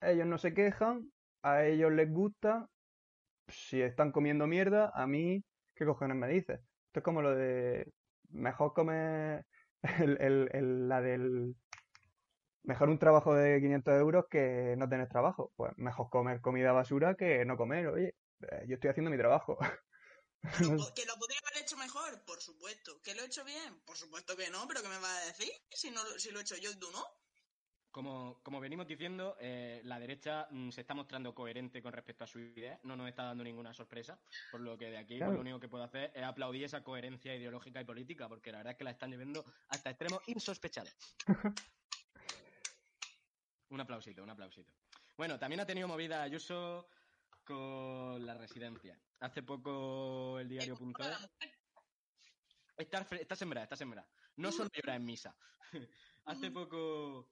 [0.00, 1.10] Ellos no se quejan,
[1.42, 2.68] a ellos les gusta,
[3.48, 6.60] si están comiendo mierda, a mí, ¿qué cojones me dices?
[6.88, 7.92] Esto es como lo de
[8.30, 9.44] mejor comer
[10.00, 11.56] el, el- el- la del
[12.62, 15.52] Mejor un trabajo de 500 euros que no tener trabajo.
[15.56, 17.86] Pues mejor comer comida basura que no comer.
[17.88, 19.56] Oye, eh, yo estoy haciendo mi trabajo.
[19.60, 19.68] Lo
[20.94, 22.24] ¿Que lo podría haber hecho mejor?
[22.24, 23.00] Por supuesto.
[23.02, 23.80] ¿Que lo he hecho bien?
[23.86, 25.50] Por supuesto que no, pero ¿qué me va a decir?
[25.70, 27.04] Si, no, lo- si lo he hecho yo y tú no.
[27.90, 32.26] Como, como venimos diciendo, eh, la derecha mm, se está mostrando coherente con respecto a
[32.26, 35.40] su idea, no nos está dando ninguna sorpresa, por lo que de aquí pues, lo
[35.40, 38.78] único que puedo hacer es aplaudir esa coherencia ideológica y política, porque la verdad es
[38.78, 40.92] que la están llevando hasta extremos insospechados.
[43.70, 44.72] Un aplausito, un aplausito.
[45.16, 46.88] Bueno, también ha tenido movida Ayuso
[47.44, 48.98] con la residencia.
[49.20, 51.30] Hace poco el diario.es...
[52.76, 54.08] Está, está sembrada, está sembrada.
[54.36, 55.36] No solo llora en misa.
[56.24, 57.30] hace poco...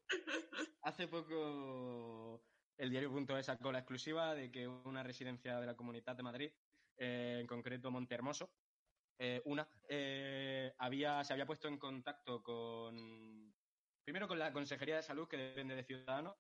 [0.83, 2.43] Hace poco
[2.79, 6.53] el diario.es sacó la exclusiva de que una residencia de la Comunidad de Madrid,
[6.97, 8.51] eh, en concreto Montehermoso,
[9.19, 13.46] eh, una, eh, había, se había puesto en contacto con,
[14.07, 16.37] primero con la Consejería de Salud, que depende de Ciudadanos,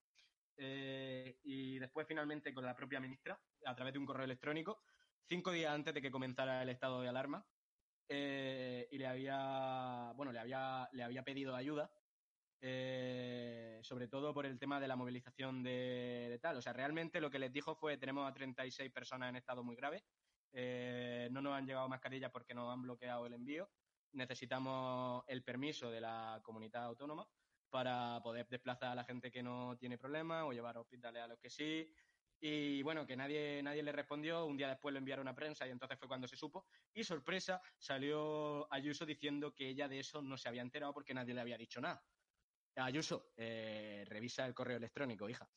[0.56, 4.84] y después finalmente con la propia ministra, a través de un correo electrónico,
[5.28, 7.44] cinco días antes de que comenzara el estado de alarma,
[8.08, 11.90] y le había, bueno, le había, le había pedido ayuda
[12.60, 16.56] eh, sobre todo por el tema de la movilización de, tal.
[16.56, 19.74] O sea, realmente lo que les dijo fue, tenemos a 36 personas en estado muy
[19.74, 20.04] grave,
[20.52, 23.68] eh, no nos han llegado mascarillas porque nos han bloqueado el envío,
[24.12, 27.28] necesitamos el permiso de la comunidad autónoma
[27.70, 31.28] para poder desplazar a la gente que no tiene problemas o llevar a hospitales a
[31.28, 31.92] los que sí.
[32.40, 34.44] Y bueno, que nadie, nadie le respondió.
[34.44, 36.66] Un día después lo enviaron a prensa y entonces fue cuando se supo.
[36.92, 41.34] Y sorpresa, salió Ayuso diciendo que ella de eso no se había enterado porque nadie
[41.34, 42.02] le había dicho nada.
[42.76, 45.48] Ayuso, eh, revisa el correo electrónico, hija.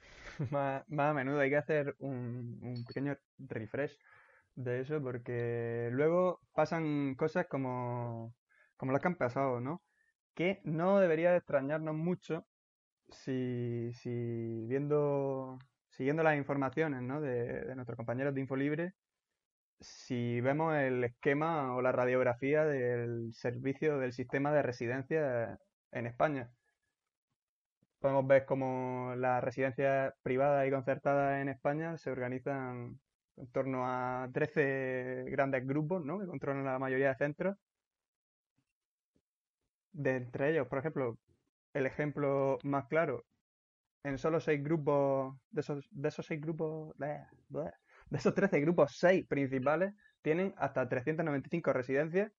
[0.50, 3.98] más, a menudo hay que hacer un, pequeño refresh
[4.54, 8.34] de eso porque luego pasan cosas como,
[8.76, 9.82] como las que han pasado, ¿no?
[10.34, 12.46] Que no debería extrañarnos mucho
[13.10, 13.92] si,
[14.68, 15.58] viendo,
[15.90, 18.94] siguiendo las informaciones de, de nuestros compañeros de Infolibre,
[19.80, 25.58] si vemos el esquema o la radiografía del servicio del sistema de residencia
[25.92, 26.50] en España.
[27.98, 32.98] Podemos ver cómo las residencias privadas y concertadas en España se organizan
[33.36, 36.18] en torno a 13 grandes grupos ¿no?
[36.18, 37.56] que controlan la mayoría de centros.
[39.92, 41.18] De entre ellos, por ejemplo,
[41.74, 43.24] el ejemplo más claro,
[44.04, 47.26] en solo seis grupos, de esos, de esos seis grupos, de
[48.12, 52.32] esos 13 grupos, seis principales tienen hasta 395 residencias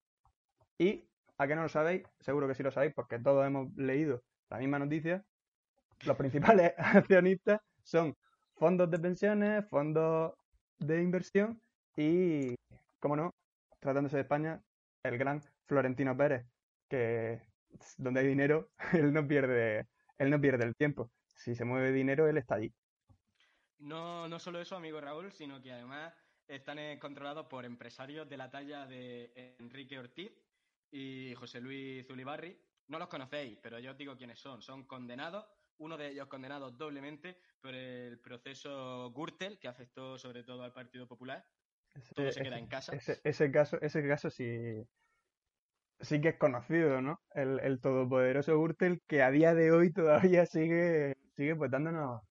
[0.77, 1.07] y
[1.41, 2.03] ¿A qué no lo sabéis?
[2.19, 5.25] Seguro que sí lo sabéis porque todos hemos leído la misma noticia.
[6.05, 8.15] Los principales accionistas son
[8.57, 10.33] fondos de pensiones, fondos
[10.77, 11.59] de inversión
[11.97, 12.53] y,
[12.99, 13.33] como no,
[13.79, 14.61] tratándose de España,
[15.01, 16.45] el gran Florentino Pérez,
[16.91, 17.41] que
[17.97, 21.10] donde hay dinero, él no pierde, él no pierde el tiempo.
[21.25, 22.71] Si se mueve dinero, él está allí.
[23.80, 26.13] No, no solo eso, amigo Raúl, sino que además
[26.47, 30.32] están eh, controlados por empresarios de la talla de Enrique Ortiz,
[30.91, 32.60] y José Luis Zulibarri.
[32.89, 34.62] No los conocéis, pero yo os digo quiénes son.
[34.62, 35.45] Son condenados,
[35.77, 41.08] uno de ellos condenado doblemente por el proceso Gürtel, que afectó sobre todo al Partido
[41.08, 41.47] Popular.
[42.13, 42.91] todo se queda en casa.
[43.23, 44.86] Ese, caso, ese caso sí,
[46.01, 47.21] sí que es conocido, ¿no?
[47.33, 52.21] El, todopoderoso Gürtel que a día de hoy todavía sigue, sigue pues dándonos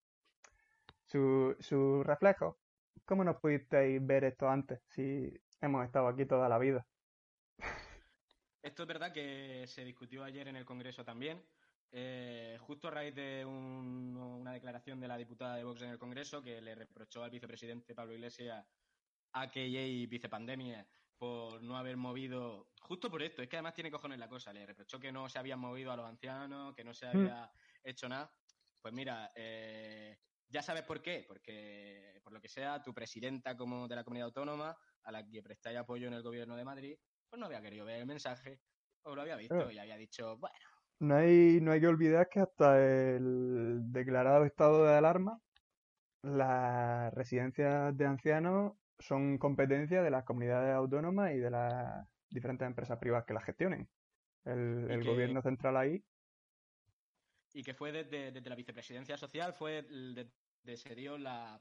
[1.05, 2.59] su, su reflejo.
[3.05, 6.87] ¿Cómo nos pudisteis ver esto antes si hemos estado aquí toda la vida?
[8.63, 11.43] Esto es verdad que se discutió ayer en el Congreso también,
[11.93, 16.43] eh, justo a raíz de una declaración de la diputada de Vox en el Congreso
[16.43, 18.65] que le reprochó al vicepresidente Pablo Iglesias
[19.33, 20.87] a que y vicepandemia
[21.21, 24.65] por no haber movido, justo por esto, es que además tiene cojones la cosa, le
[24.65, 27.09] reprochó que no se habían movido a los ancianos, que no se mm.
[27.11, 27.53] había
[27.85, 28.33] hecho nada.
[28.81, 30.17] Pues mira, eh,
[30.49, 34.29] ya sabes por qué, porque por lo que sea, tu presidenta como de la comunidad
[34.29, 36.97] autónoma, a la que prestáis apoyo en el gobierno de Madrid,
[37.29, 38.63] pues no había querido ver el mensaje,
[39.03, 40.57] o lo había visto y había dicho, bueno.
[41.01, 45.39] No hay, no hay que olvidar que hasta el declarado estado de alarma,
[46.23, 52.99] las residencias de ancianos son competencia de las comunidades autónomas y de las diferentes empresas
[52.99, 53.89] privadas que las gestionen.
[54.45, 56.03] El, gobierno central ahí.
[57.53, 61.61] Y que fue desde, la vicepresidencia social, fue de, se dio la.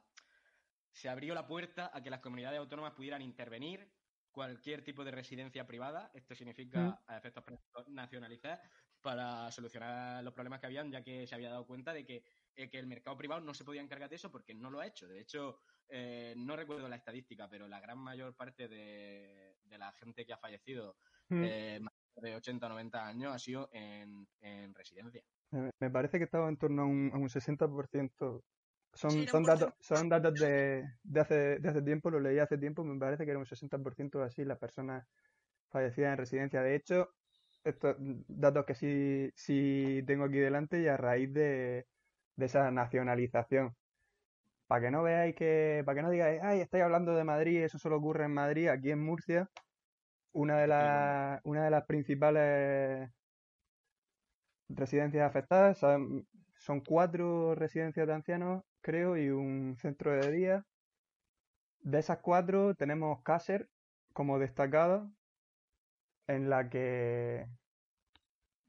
[0.91, 3.91] Se abrió la puerta a que las comunidades autónomas pudieran intervenir
[4.31, 7.43] cualquier tipo de residencia privada, esto significa a efectos
[7.87, 8.61] nacionalizar,
[9.01, 12.23] para solucionar los problemas que habían, ya que se había dado cuenta de que,
[12.55, 14.87] eh, que el mercado privado no se podía encargar de eso porque no lo ha
[14.87, 15.07] hecho.
[15.07, 20.25] De hecho, eh, no recuerdo la estadística, pero la gran mayor parte de, la gente
[20.25, 20.97] que ha fallecido
[21.29, 21.43] mm.
[21.43, 21.79] eh,
[22.15, 24.27] de 80 o 90 años ha sido en,
[24.73, 25.23] residencia.
[25.51, 28.43] Me parece que estaba en torno a un, a un 60%
[28.93, 32.83] son, son datos, son datos de, de, hace, de hace tiempo, lo leí hace tiempo,
[32.83, 35.07] me parece que era un 60% así las personas
[35.69, 36.61] fallecidas en residencia.
[36.61, 37.09] De hecho,
[37.63, 37.95] estos
[38.27, 41.85] datos que sí, sí tengo aquí delante y a raíz de,
[42.35, 43.75] de esa nacionalización.
[44.67, 47.79] Para que no veáis que, para que no digáis, ay, estáis hablando de Madrid, eso
[47.79, 49.49] solo ocurre en Madrid, aquí en Murcia,
[50.31, 53.09] una de las, una de las principales
[54.69, 60.65] residencias afectadas, son cuatro residencias de ancianos, creo, y un centro de día.
[61.81, 63.69] De esas cuatro tenemos Cácer
[64.13, 65.09] como destacada,
[66.29, 67.45] en la que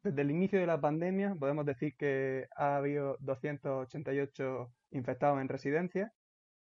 [0.02, 6.10] desde el inicio de la pandemia podemos decir que ha habido 288 infectados en residencias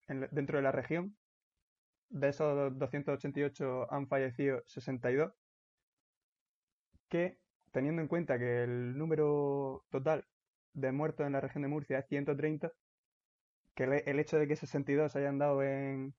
[0.07, 1.15] en- dentro de la región.
[2.09, 5.33] De esos 288 han fallecido 62,
[7.09, 7.37] que
[7.71, 10.25] teniendo en cuenta que el número total
[10.73, 12.71] de muertos en la región de Murcia es 130,
[13.75, 16.15] que el, hecho de que 62 se hayan dado en,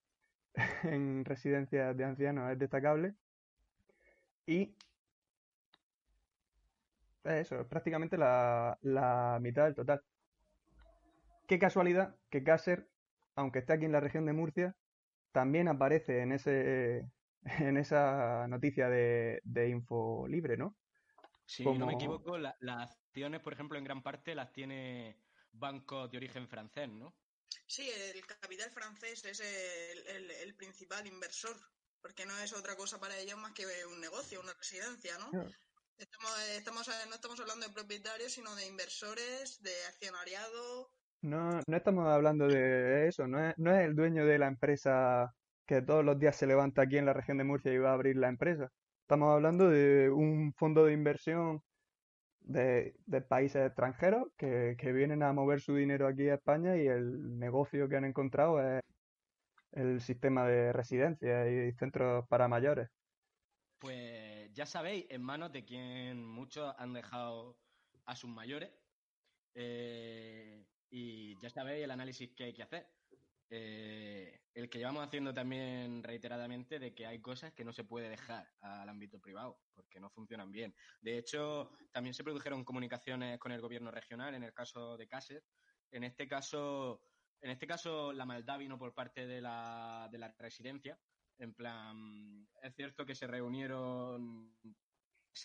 [0.85, 3.15] en residencias de ancianos es destacable.
[4.49, 4.75] Y
[7.25, 10.03] es eso, es prácticamente la, la mitad del total.
[11.47, 12.89] Qué casualidad que Cácer,
[13.37, 14.75] aunque esté aquí en la región de Murcia,
[15.33, 17.05] también aparece en ese
[17.61, 20.75] en esa noticia de, de Info Libre, ¿no?
[21.45, 25.17] Si no me equivoco, la- las acciones, por ejemplo, en gran parte las tiene
[25.53, 27.13] bancos de origen francés, ¿no?
[27.67, 31.57] Sí, el capital francés es el, el- el principal inversor,
[32.01, 35.31] porque no es otra cosa para ellos más que un negocio, una residencia, ¿no?
[35.31, 35.51] Claro.
[35.99, 40.91] Estamos, estamos, no estamos hablando de propietarios, sino de inversores, de accionariado.
[41.23, 45.35] No, no estamos hablando de eso, no es, no es el dueño de la empresa
[45.67, 47.95] que todos los días se levanta aquí en la región de Murcia y va a
[47.95, 48.71] abrir la empresa.
[49.03, 51.63] Estamos hablando de un fondo de inversión
[52.41, 56.87] de, de países extranjeros que, que vienen a mover su dinero aquí a España y
[56.87, 58.83] el negocio que han encontrado es
[59.73, 62.89] el sistema de residencias y centros para mayores.
[63.79, 67.59] Pues ya sabéis, en manos de quien muchos han dejado
[68.07, 68.71] a sus mayores.
[69.55, 72.89] eh, y ya sabéis el análisis que hay que hacer.
[73.51, 78.11] Eh, el que llevamos haciendo también reiteradamente de que hay cosas que no se puede
[78.11, 80.75] dejar al ámbito privado porque no funcionan bien.
[81.01, 85.45] De hecho, también se produjeron comunicaciones con el gobierno regional en el caso de Cáceres.
[85.91, 87.01] En este caso,
[87.41, 90.99] en este caso la maldad vino por parte de la, de la residencia.
[91.39, 94.57] En plan, es cierto que se reunieron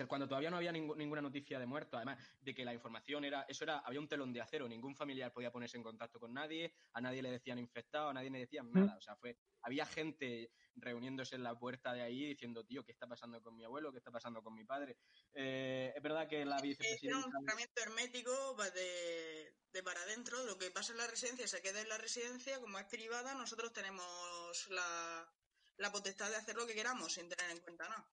[0.08, 3.44] cuando todavía no había ningú- ninguna noticia de muerto, además de que la información era,
[3.48, 6.74] eso era, había un telón de acero, ningún familiar podía ponerse en contacto con nadie,
[6.94, 10.52] a nadie le decían infectado, a nadie le decían nada, o sea, fue, había gente
[10.76, 13.92] reuniéndose en la puerta de ahí diciendo, tío, ¿qué está pasando con mi abuelo?
[13.92, 14.98] ¿Qué está pasando con mi padre?
[15.34, 17.28] Eh, es verdad que la Era vicepresidenta...
[17.28, 20.44] un tratamiento hermético va de, de para adentro.
[20.46, 22.60] Lo que pasa en la residencia se queda en la residencia.
[22.60, 25.32] Como es privada, nosotros tenemos la,
[25.78, 28.10] la potestad de hacer lo que queramos sin tener en cuenta nada.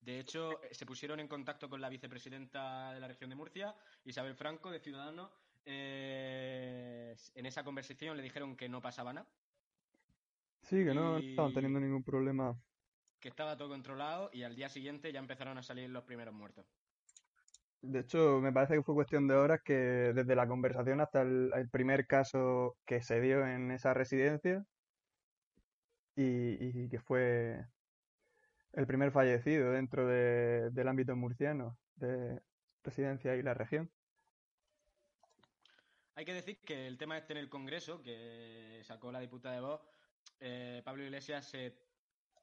[0.00, 3.76] De hecho, eh, se pusieron en contacto con la vicepresidenta de la región de Murcia,
[4.04, 5.30] Isabel Franco, de Ciudadanos.
[5.64, 9.28] Eh, en esa conversación le dijeron que no pasaba nada,
[10.62, 12.54] Sí, que no estaban teniendo ningún problema.
[13.20, 16.66] que estaba todo controlado y al día siguiente ya empezaron a salir los primeros muertos.
[17.80, 21.50] De hecho, me parece que fue cuestión de horas que desde la conversación hasta el,
[21.54, 24.64] el primer caso que se dio en esa residencia
[26.14, 27.64] y, y que fue
[28.72, 32.40] el primer fallecido dentro de- del ámbito murciano de
[32.82, 33.90] residencia y la región.
[36.14, 39.60] Hay que decir que el tema este en el Congreso, que sacó la diputada de
[39.60, 39.86] Vox,
[40.40, 41.78] eh, Pablo Iglesias se,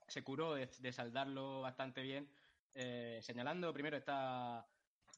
[0.07, 2.29] se curó de, saldarlo bastante bien,
[2.73, 4.65] eh, señalando primero esta,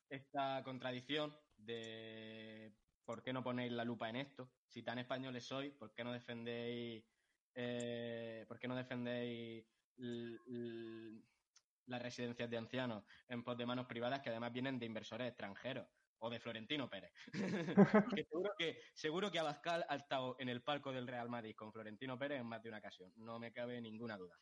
[0.10, 2.74] esta contradicción de
[3.06, 4.50] por qué no ponéis la lupa en esto.
[4.68, 7.04] Si tan españoles sois, ¿por qué no defendéis,
[7.54, 9.66] eh, por qué no defendéis
[9.98, 15.88] las residencias de ancianos en pos de manos privadas que además vienen de inversores extranjeros?
[16.20, 17.12] O de Florentino Pérez.
[18.16, 21.72] que seguro que seguro que Abascal ha estado en el palco del Real Madrid con
[21.72, 23.12] Florentino Pérez en más de una ocasión.
[23.18, 24.36] No me cabe ninguna duda.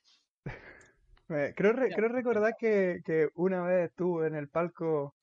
[1.28, 5.18] Eh, creo, re- creo recordar que, que una vez estuvo en el palco,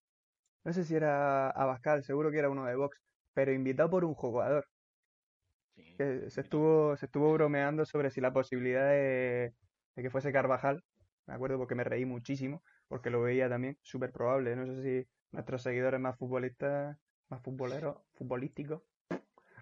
[0.64, 2.98] no sé si era Abascal, seguro que era uno de Vox,
[3.32, 4.66] pero invitado por un jugador.
[5.74, 5.94] Sí.
[5.96, 9.54] que se estuvo, se estuvo bromeando sobre si la posibilidad de,
[9.94, 10.84] de que fuese Carvajal,
[11.26, 15.08] me acuerdo porque me reí muchísimo, porque lo veía también, súper probable, no sé si
[15.30, 16.96] nuestros seguidores más futbolistas,
[17.28, 18.82] más futboleros, futbolísticos,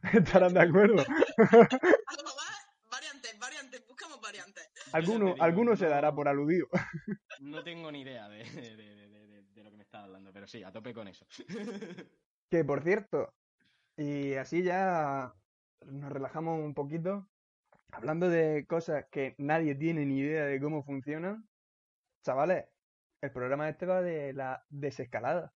[0.12, 1.04] estarán de acuerdo.
[1.36, 4.68] Algo más, variantes, variantes, buscamos variantes.
[4.92, 6.66] Alguno, digo, alguno se dará por aludido.
[7.40, 10.32] No tengo ni idea de, de- de- de- de- de lo que me estás hablando,
[10.32, 11.26] pero sí, a tope con eso.
[12.50, 13.32] Que por cierto,
[13.96, 15.32] y así ya
[15.86, 17.28] nos relajamos un poquito,
[17.92, 21.48] hablando de cosas que nadie tiene ni idea de cómo funcionan,
[22.24, 22.66] chavales,
[23.22, 25.52] el programa este va de la desescalada.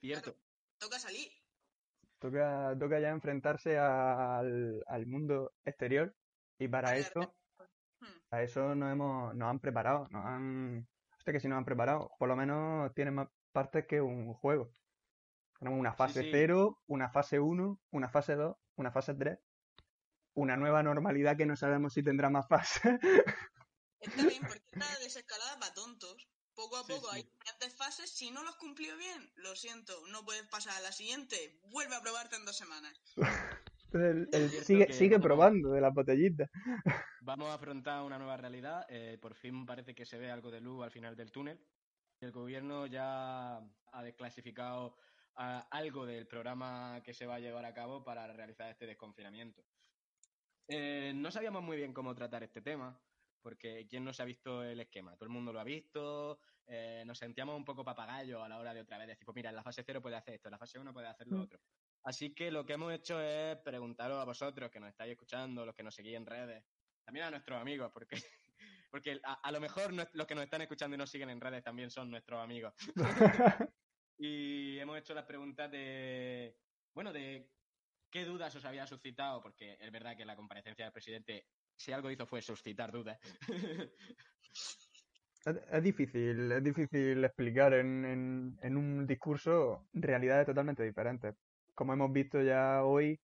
[0.00, 0.34] Cierto.
[0.78, 1.28] Toca salir.
[2.18, 6.14] Toca, toca ya enfrentarse al, al mundo exterior
[6.58, 7.34] y para eso,
[8.00, 8.18] Hmm.
[8.28, 12.10] para eso nos hemos, nos han preparado, nos han, hostia que si nos han preparado,
[12.18, 14.70] por lo menos tiene más partes que un juego.
[15.58, 16.30] Tenemos una fase sí.
[16.32, 19.38] 0, una fase 1, una fase 2, una fase 3,
[20.40, 22.82] una nueva normalidad que no sabemos si tendrá más fases.
[24.00, 26.28] Está bien, porque esta desescalada para tontos.
[26.54, 27.16] Poco a poco sí.
[27.16, 28.10] hay diferentes fases.
[28.10, 31.58] Si no lo has cumplido bien, lo siento, no puedes pasar a la siguiente.
[31.70, 33.00] Vuelve a probarte en dos semanas.
[34.64, 36.48] Sigue, sigue vamos- probando de las botellitas.
[37.22, 38.86] Vamos a afrontar una nueva realidad.
[38.88, 41.58] eh, por fin parece que se ve algo de luz al final del túnel.
[42.20, 44.96] El gobierno ya ha desclasificado
[45.36, 49.64] ah, algo del programa que se va a llevar a cabo para realizar este desconfinamiento.
[50.72, 52.96] Eh, no sabíamos muy bien cómo tratar este tema,
[53.42, 55.16] porque ¿quién no se ha visto el esquema?
[55.16, 56.38] Todo el mundo lo ha visto.
[56.72, 59.50] eh, nos sentíamos un poco papagayos a la hora de otra vez decir, pues mira,
[59.50, 61.40] en la fase 0 puede hacer esto, en la fase 1 puede hacer lo Mm.
[61.40, 61.60] otro.
[62.04, 65.74] Así que lo que hemos hecho es preguntaros a vosotros que nos estáis escuchando, los
[65.74, 66.62] que nos seguís en redes,
[67.04, 68.10] también a nuestros amigos, porque,
[68.92, 71.40] porque a, a lo mejor no- los que nos están escuchando y nos siguen en
[71.40, 72.72] redes también son nuestros amigos.
[74.16, 76.56] y hemos hecho las preguntas de,
[76.94, 77.50] bueno, de
[78.10, 81.46] qué dudas os había suscitado, porque es verdad que la comparecencia del presidente,
[81.76, 83.18] si algo hizo fue suscitar dudas.
[85.42, 91.34] Es, difícil, es difícil explicar en un discurso realidades totalmente diferentes.
[91.74, 93.18] Como hemos visto ya hoy,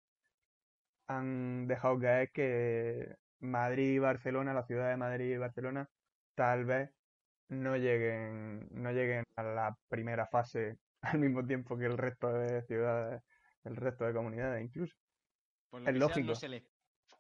[1.09, 5.89] han dejado caer que Madrid y Barcelona, la ciudad de Madrid y Barcelona,
[6.35, 6.91] tal vez
[7.49, 12.63] no lleguen, no lleguen a la primera fase al mismo tiempo que el resto de
[12.63, 13.23] ciudades,
[13.67, 14.95] el resto de comunidades incluso.
[15.71, 16.29] Por lo Es que sea, lógico.
[16.29, 16.71] no se le-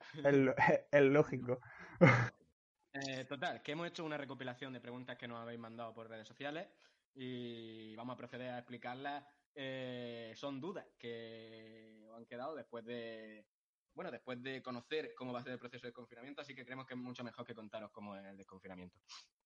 [0.24, 0.34] Es,
[0.92, 1.60] es lógico.
[2.92, 6.26] Eh, total, que hemos hecho una recopilación de preguntas que nos habéis mandado por redes
[6.26, 6.68] sociales
[7.14, 9.24] y vamos a proceder a explicarlas.
[9.54, 13.46] Eh, son dudas que os han quedado después de,
[13.94, 16.86] bueno, después de conocer cómo va a ser el proceso de confinamiento, así que creemos
[16.86, 18.98] que es mucho mejor que contaros cómo es el desconfinamiento.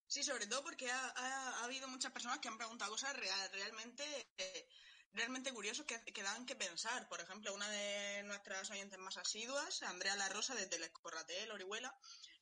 [0.07, 3.51] Sí, sobre todo porque ha, ha- ha habido muchas personas que han preguntado cosas real-
[3.53, 4.03] realmente,
[4.39, 4.67] eh,
[5.13, 7.09] realmente curiosas que, dan que pensar.
[7.09, 11.95] Por ejemplo, una de nuestras oyentes más asiduas, Andrea La Rosa, desde el Orihuela,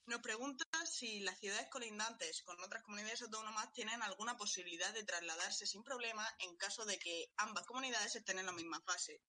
[0.06, 5.66] nos pregunta si las ciudades colindantes con otras comunidades autónomas tienen alguna posibilidad de trasladarse
[5.66, 9.20] sin problema en caso de que ambas comunidades estén en la misma fase.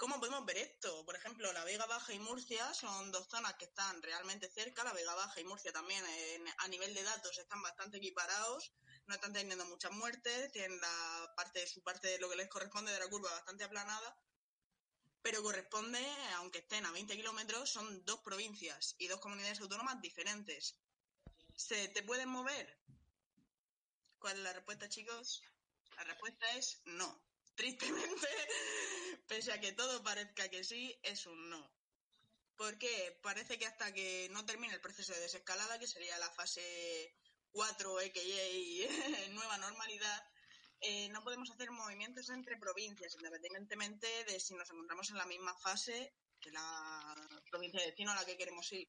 [0.00, 1.04] ¿Cómo podemos ver esto?
[1.04, 4.82] Por ejemplo, la Vega Baja y Murcia son dos zonas que están realmente cerca.
[4.82, 6.02] La Vega Baja y Murcia también
[6.56, 8.72] a nivel de datos están bastante equiparados.
[9.04, 10.50] No están teniendo muchas muertes.
[10.52, 14.18] Tienen la parte, su parte de lo que les corresponde de la curva bastante aplanada.
[15.20, 16.02] Pero corresponde,
[16.36, 20.80] aunque estén a 20 kilómetros, son dos provincias y dos comunidades autónomas diferentes.
[21.54, 22.80] ¿Se te pueden mover?
[24.18, 25.42] ¿Cuál es la respuesta, chicos?
[25.94, 27.29] La respuesta es no.
[27.60, 28.28] Tristemente,
[29.28, 31.62] pese a que todo parezca que sí, es un no.
[32.56, 36.64] Porque parece que hasta que no termine el proceso de desescalada, que sería la fase
[37.52, 38.88] 4, a.k.a.
[39.36, 40.24] nueva normalidad,
[40.80, 45.54] eh, no podemos hacer movimientos entre provincias, independientemente de si nos encontramos en la misma
[45.58, 47.14] fase que la
[47.50, 48.88] provincia de vecino a la que queremos ir.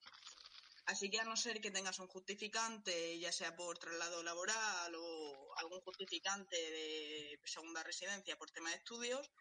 [0.85, 5.53] Así que a no ser que tengas un justificante, ya sea por traslado laboral o
[5.57, 9.31] algún justificante de segunda residencia por tema de estudios,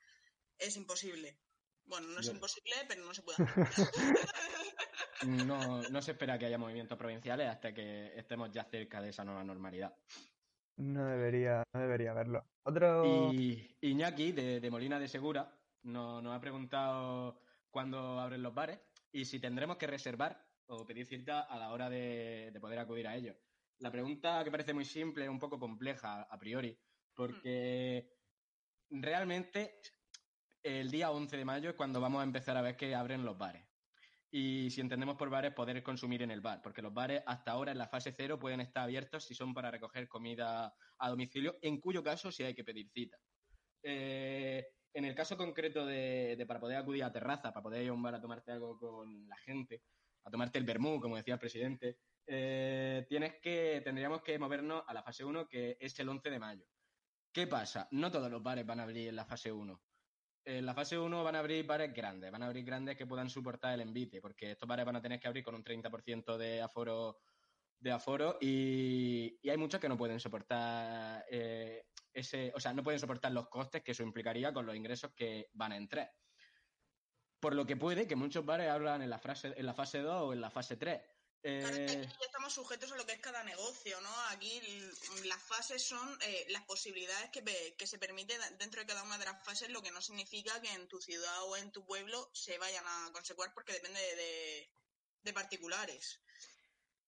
[0.58, 1.38] es imposible.
[1.84, 3.88] Bueno, no es Yo- imposible, pero no se puede hacer.
[5.26, 9.22] No, no se espera que haya movimientos provinciales hasta que estemos ya cerca de esa
[9.22, 9.94] nueva normalidad.
[10.76, 12.48] No debería, no debería haberlo.
[12.62, 13.30] Otro...
[13.34, 18.80] Y Iñaki, de, de Molina de Segura, no- nos ha preguntado cuándo abren los bares
[19.12, 23.06] y si tendremos que reservar o pedir cita a la hora de, de poder acudir
[23.06, 23.36] a ellos.
[23.78, 26.78] La pregunta que parece muy simple, un poco compleja a priori,
[27.14, 28.12] porque
[28.90, 29.80] realmente
[30.62, 33.36] el día 11 de mayo es cuando vamos a empezar a ver que abren los
[33.36, 33.66] bares.
[34.30, 37.72] Y si entendemos por bares, poder consumir en el bar, porque los bares hasta ahora
[37.72, 41.80] en la fase cero pueden estar abiertos si son para recoger comida a domicilio, en
[41.80, 43.16] cuyo caso sí hay que pedir cita.
[43.82, 47.92] Eh, en el caso concreto de para poder acudir a terraza, para poder ir a
[47.92, 49.82] un bar a tomarte algo con la gente,
[50.24, 54.94] a tomarte el vermú, como decía el presidente, eh, tienes que, tendríamos que movernos a
[54.94, 56.64] la fase 1, que es el 11 de mayo.
[57.32, 57.88] ¿Qué pasa?
[57.92, 59.80] No todos los bares van a abrir en la fase 1.
[60.44, 63.28] En la fase 1 van a abrir bares grandes, van a abrir grandes que puedan
[63.28, 66.62] soportar el envite, porque estos bares van a tener que abrir con un 30% de
[66.62, 67.18] aforo
[67.80, 72.82] de aforo y, y hay muchos que no pueden soportar eh, ese, o sea, no
[72.82, 76.10] pueden soportar los costes que eso implicaría con los ingresos que van a entrar.
[77.40, 80.22] Por lo que puede que muchos bares hablan en la, frase, en la fase 2
[80.22, 81.00] o en la fase 3.
[81.42, 84.10] Claro, es que Eh, aquí ya estamos sujetos a lo que es cada negocio, ¿no?
[84.28, 84.60] Aquí
[85.24, 87.42] las fases son eh, las posibilidades que,
[87.78, 90.70] que se permite dentro de cada una de las fases, lo que no significa que
[90.70, 94.68] en tu ciudad o en tu pueblo se vayan a consecuar porque depende de, de-
[95.22, 96.20] de particulares.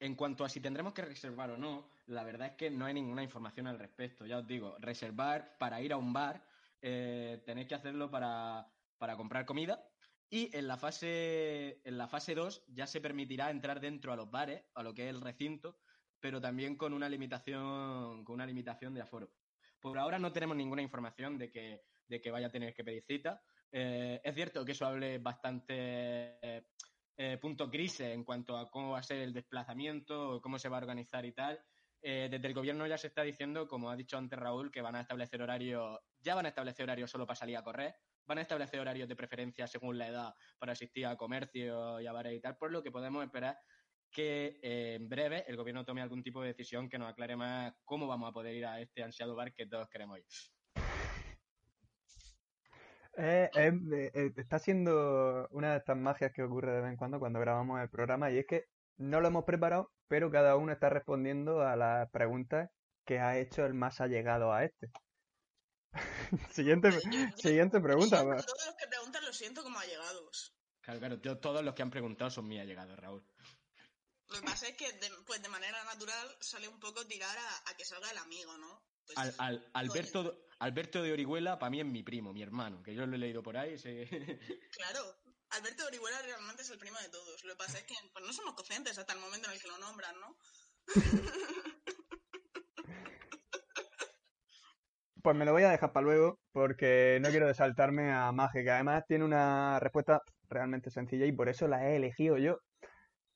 [0.00, 2.94] En cuanto a si tendremos que reservar o no, la verdad es que no hay
[2.94, 4.26] ninguna información al respecto.
[4.26, 6.42] Ya os digo, reservar para ir a un bar
[6.80, 8.66] eh, tenéis que hacerlo para,
[8.98, 9.91] para comprar comida.
[10.34, 14.30] Y en la fase en la fase 2 ya se permitirá entrar dentro a los
[14.30, 15.76] bares, a lo que es el recinto,
[16.18, 19.30] pero también con una limitación, con una limitación de aforo.
[19.78, 23.04] Por ahora no tenemos ninguna información de que, de que vaya a tener que pedir
[23.04, 23.42] cita.
[23.70, 29.00] Eh, es cierto que eso hable bastante eh, punto crisis en cuanto a cómo va
[29.00, 31.62] a ser el desplazamiento, cómo se va a organizar y tal.
[32.00, 34.96] Eh, desde el gobierno ya se está diciendo, como ha dicho antes Raúl, que van
[34.96, 37.94] a establecer horarios, ya van a establecer horarios solo para salir a correr,
[38.26, 42.12] van a establecer horarios de preferencia según la edad para asistir a comercio y a
[42.12, 43.58] bares y tal, por lo que podemos esperar
[44.10, 47.72] que eh, en breve el gobierno tome algún tipo de decisión que nos aclare más
[47.84, 50.24] cómo vamos a poder ir a este ansiado bar que todos queremos ir.
[53.14, 57.40] Eh, eh, está siendo una de estas magias que ocurre de vez en cuando cuando
[57.40, 58.64] grabamos el programa y es que
[58.96, 62.70] no lo hemos preparado, pero cada uno está respondiendo a las preguntas
[63.04, 64.90] que ha hecho el más allegado a este.
[66.52, 66.90] siguiente,
[67.36, 68.18] siguiente pregunta.
[68.22, 70.54] Todos los que preguntan los siento como allegados.
[70.80, 73.24] Claro, claro, yo- todos los que han preguntado son mis allegados, Raúl.
[74.28, 77.70] Lo que pasa es que de, pues de manera natural sale un poco tirar a,
[77.70, 78.82] a que salga el amigo, ¿no?
[79.04, 82.94] Pues, Al, al- Alberto, Alberto de Orihuela, para mí es mi primo, mi hermano, que
[82.94, 83.74] yo lo he leído por ahí.
[84.72, 85.20] Claro,
[85.50, 87.44] Alberto Orihuela realmente es el primo de todos.
[87.44, 89.68] Lo que pasa es que pues, no somos conscientes hasta el momento en el que
[89.68, 90.38] lo nombran, ¿no?
[95.22, 98.70] Pues me lo voy a dejar para luego porque no quiero desaltarme a Maje, que
[98.70, 102.58] además tiene una respuesta realmente sencilla y por eso la he elegido yo.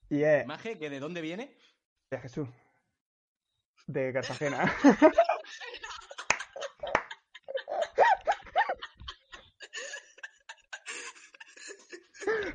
[0.09, 1.57] Y es Maje, ¿que de dónde viene?
[2.11, 2.49] de Jesús,
[3.87, 4.72] de Cartagena.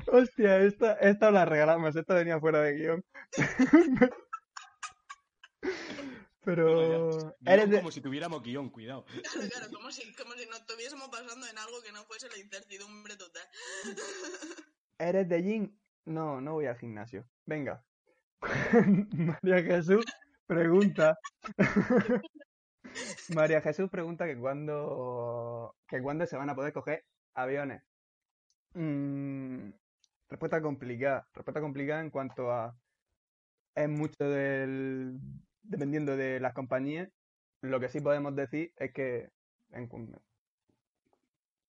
[0.08, 3.02] Hostia, esta, esta la regalamos, esta venía fuera de guion.
[6.44, 9.04] Pero Guión eres de, como si tuviéramos guion, cuidado.
[9.04, 9.20] Claro,
[9.50, 13.16] claro, como si, como si nos estuviésemos pasando en algo que no fuese la incertidumbre
[13.16, 13.46] total.
[14.98, 15.80] ¿Eres de Jin?
[16.04, 17.24] No, no voy al gimnasio.
[17.46, 17.84] Venga.
[19.42, 20.04] María Jesús
[20.46, 21.16] pregunta.
[23.34, 27.82] María Jesús pregunta que cuándo que cuándo se van a poder coger aviones.
[28.74, 29.70] Mm,
[30.28, 31.28] respuesta complicada.
[31.32, 32.76] Respuesta complicada en cuanto a
[33.74, 35.18] es mucho del
[35.62, 37.08] dependiendo de las compañías.
[37.60, 39.30] Lo que sí podemos decir es que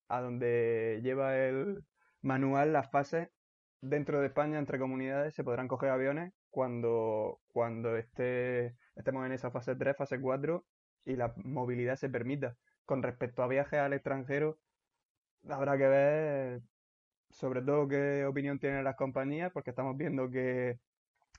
[0.08, 1.84] a donde lleva el
[2.22, 3.30] manual las fases
[3.82, 9.52] dentro de España entre comunidades se podrán coger aviones cuando cuando esté estemos en esa
[9.52, 10.66] fase 3, fase 4
[11.06, 12.56] y la movilidad se permita.
[12.86, 14.58] Con respecto a viajes al extranjero,
[15.50, 16.62] habrá que ver
[17.30, 20.80] sobre todo qué opinión tienen las compañías, porque estamos viendo que,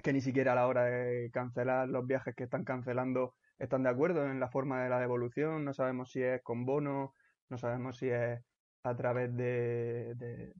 [0.02, 3.90] que ni siquiera a la hora de cancelar los viajes que están cancelando están de
[3.90, 7.14] acuerdo en la forma de la devolución, no sabemos si es con bono,
[7.48, 8.40] no sabemos si es
[8.82, 10.52] a través de,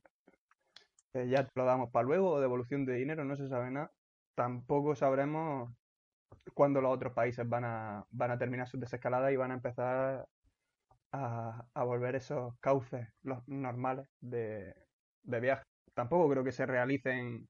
[1.12, 3.93] ya te lo damos para luego o devolución de dinero, no se sabe nada.
[4.35, 5.70] Tampoco sabremos
[6.55, 10.26] cuándo los otros países van a, van a terminar sus desescaladas y van a empezar
[11.12, 14.74] a, a volver esos cauces los normales de,
[15.22, 15.64] de viaje.
[15.95, 17.49] Tampoco creo que se realicen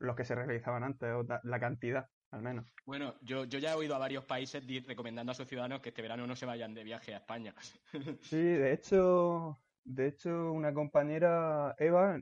[0.00, 2.66] los que se realizaban antes, o la cantidad, al menos.
[2.84, 6.02] Bueno, yo, yo ya he oído a varios países recomendando a sus ciudadanos que este
[6.02, 7.54] verano no se vayan de viaje a España.
[8.22, 12.20] Sí, de hecho, de hecho, una compañera, Eva,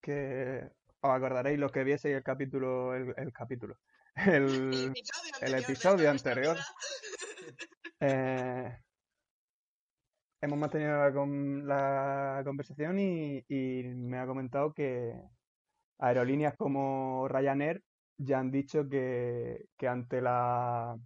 [0.00, 3.76] que os acordaréis los que vieseis el capítulo, el, el capítulo,
[4.14, 6.56] el, episodio el anterior episodio anterior.
[8.00, 8.78] Eh,
[10.40, 15.20] hemos mantenido la, con- la conversación y, y me ha comentado que
[15.98, 17.82] aerolíneas como Ryanair
[18.18, 20.96] ya han dicho que, que ante la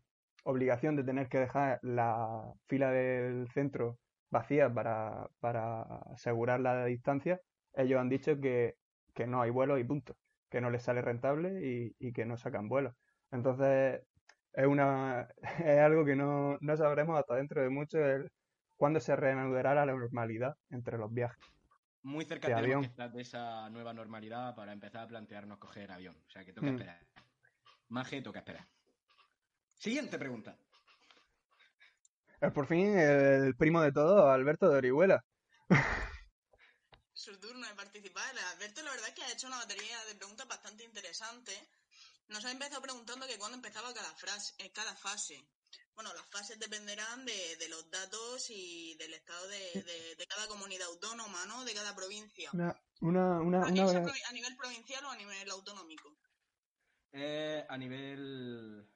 [0.44, 3.98] obligación de tener que dejar la fila del centro
[4.30, 5.82] vacía para, para
[6.12, 7.40] asegurar la distancia,
[7.74, 8.74] ellos han dicho que,
[9.14, 10.16] que no hay vuelos y punto,
[10.50, 12.94] que no les sale rentable y, y que no sacan vuelos.
[13.30, 14.02] Entonces,
[14.52, 15.28] es una
[15.64, 18.30] es algo que no, no sabremos hasta dentro de mucho el,
[18.76, 21.38] cuándo se reanudará la normalidad entre los viajes.
[22.02, 22.82] Muy cerca De tenemos avión.
[22.82, 26.16] que estar de esa nueva normalidad para empezar a plantearnos coger avión.
[26.26, 26.74] O sea que toca Mm.
[26.74, 27.06] esperar.
[27.88, 28.66] Maje, toca esperar.
[29.76, 30.56] Siguiente pregunta.
[32.40, 35.24] Es por fin el primo de todos, Alberto de Orihuela.
[37.12, 38.34] Su turno de participar.
[38.54, 41.52] Alberto, la verdad es que ha hecho una batería de preguntas bastante interesante.
[42.28, 45.46] Nos ha empezado preguntando que cuándo empezaba cada, frase, eh, cada fase.
[45.94, 50.46] Bueno, las fases dependerán de, de los datos y del estado de, de- de cada
[50.48, 51.64] comunidad autónoma, ¿no?
[51.64, 52.50] De cada provincia.
[52.52, 56.16] Una, una, una, ¿Eso una- a a nivel provincial o a nivel autonómico?
[57.12, 58.86] Eh, a nivel.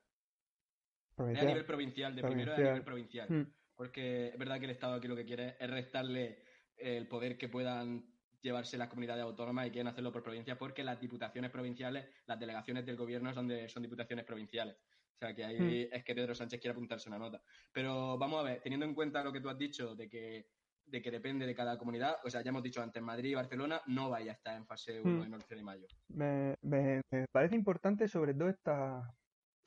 [1.13, 1.47] A provincial.
[1.47, 3.29] nivel provincial, de primero a nivel provincial.
[3.31, 3.55] Mm.
[3.75, 6.45] Porque es verdad que el Estado aquí lo que quiere es restarle
[6.77, 11.01] el poder que puedan llevarse las comunidades autónomas y quieren hacerlo por provincia porque las
[11.01, 14.77] diputaciones provinciales, las delegaciones del gobierno son, de, son diputaciones provinciales.
[15.17, 15.95] O sea que ahí Mm.
[15.97, 17.41] es que Pedro Sánchez quiere apuntarse una nota.
[17.73, 20.47] Pero vamos a ver, teniendo en cuenta lo que tú has dicho de que,
[20.85, 23.81] de que depende de cada comunidad, o sea, ya hemos dicho antes, Madrid y Barcelona
[23.87, 25.23] no vaya a estar en fase 1 Mm.
[25.27, 25.87] en 11 de mayo.
[26.09, 29.11] Me, me- me parece importante sobre todo esta,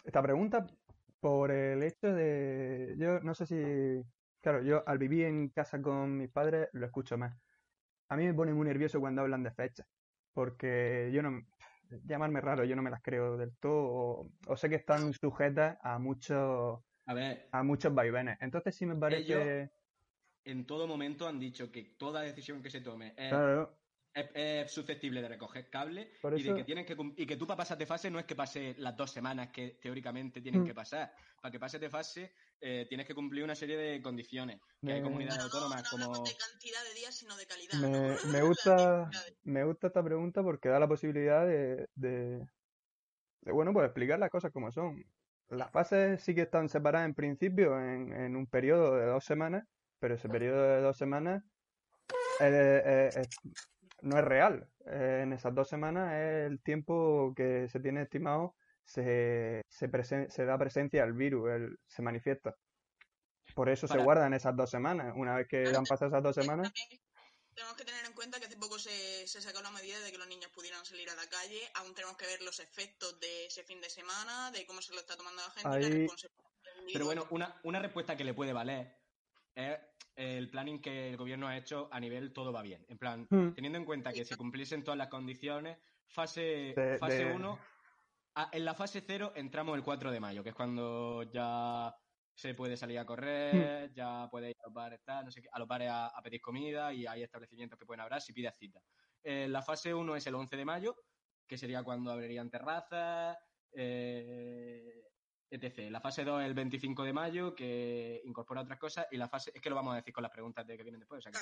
[0.06, 0.68] esta pregunta
[1.20, 4.04] por el hecho de, yo no sé si,
[4.41, 7.36] claro, yo al vivir en casa con mis padres lo escucho más.
[8.10, 9.88] A mí me pone muy nervioso cuando hablan de fechas,
[10.32, 11.41] porque yo no,
[12.04, 15.78] llamarme raro, yo no me las creo del todo, o, o sé que están sujetas
[15.82, 18.38] a muchos, A ver, a muchos vaivenes.
[18.42, 19.72] Entonces sí me parece,
[20.44, 23.79] en todo momento han dicho que toda decisión que se tome es, claro,
[24.14, 27.45] es- es susceptible de recoger cable Por y de que tienen que y que tú
[27.45, 30.66] para pasar de fase no es que pase las dos semanas que teóricamente tienen Mm.
[30.66, 31.14] que pasar.
[31.41, 34.60] Para que pases de fase eh, tienes que cumplir una serie de condiciones.
[34.84, 37.74] Que hay Me- comunidades no, autónomas no como de cantidad de días, sino de calidad.
[37.80, 38.16] Me, ¿no?
[38.38, 39.10] me La gusta,
[39.43, 42.45] me gusta esta pregunta porque da la posibilidad de, de,
[43.41, 45.05] de, bueno, pues explicar las cosas como son.
[45.49, 49.66] Las fases sí que están separadas en principio en, en un periodo de dos semanas,
[49.99, 51.43] pero ese periodo de dos semanas
[52.41, 53.30] eh, eh, es-
[54.02, 54.70] no es real.
[54.86, 60.30] Eh, en esas dos semanas es el tiempo que se tiene estimado, se, se, presen-
[60.30, 62.56] se da presencia al virus, él se manifiesta.
[63.56, 65.14] Por eso se guardan esas dos semanas.
[65.16, 67.02] Una vez que han pasado esas dos semanas, También
[67.56, 70.18] tenemos que tener en cuenta que hace poco se, se sacó la medida de que
[70.18, 71.60] los niños pudieran salir a la calle.
[71.76, 75.00] Aún tenemos que ver los efectos de ese fin de semana, de cómo se lo
[75.00, 76.14] está tomando la gente y la
[76.93, 78.95] Pero bueno, una, una respuesta que le puede valer
[79.56, 79.78] es
[80.20, 82.86] el planning que el gobierno ha hecho a nivel todo va bien.
[82.90, 83.54] En plan, Hmm.
[83.54, 87.58] teniendo en cuenta que se cumpliesen todas las condiciones, fase De- fase de- 1,
[88.52, 91.96] en la fase 0 entramos el 4 de mayo, que es cuando ya
[92.36, 93.08] se puede salir a Hmm.
[93.08, 96.08] correr, ya puede ir a los bares, tal, no sé qué, a los bares a,
[96.08, 98.82] a pedir comida y hay establecimientos que pueden hablar si pides cita.
[99.24, 100.96] Eh, la fase 1 es el 11 de mayo,
[101.48, 103.38] que sería cuando abrirían terrazas,
[103.72, 105.02] eh,
[105.52, 105.89] etc.
[105.89, 109.52] La fase 2 es el 25 de mayo, que incorpora otras cosas, y la fase,
[109.54, 111.32] es que lo vamos a decir con las preguntas de que vienen después, o sea
[111.32, 111.39] que-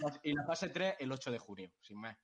[0.00, 0.20] Claro.
[0.22, 2.16] y la fase 3 el 8 de junio, sin más.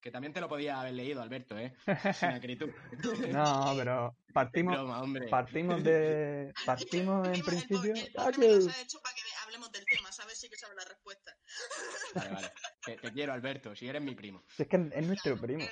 [0.00, 1.74] Que también te lo podía haber leído, Alberto, ¿eh?
[2.28, 2.68] Sin acritud.
[3.30, 5.28] No, pero partimos, Broma, hombre.
[5.28, 7.94] partimos de, partimos en principio.
[8.18, 10.38] ¡Ah, que- me los ha hecho para que hablemos del tema, ¿sabes?
[10.38, 11.34] Sí que sabe la respuesta.
[12.16, 12.52] Vale, vale.
[12.84, 14.42] Te, te quiero, Alberto, si eres mi primo.
[14.54, 15.64] Si es que es nuestro primo.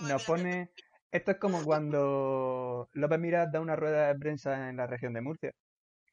[0.00, 0.72] Nos pone,
[1.16, 5.20] esto es como cuando López Miras da una rueda de prensa en la región de
[5.20, 5.52] Murcia.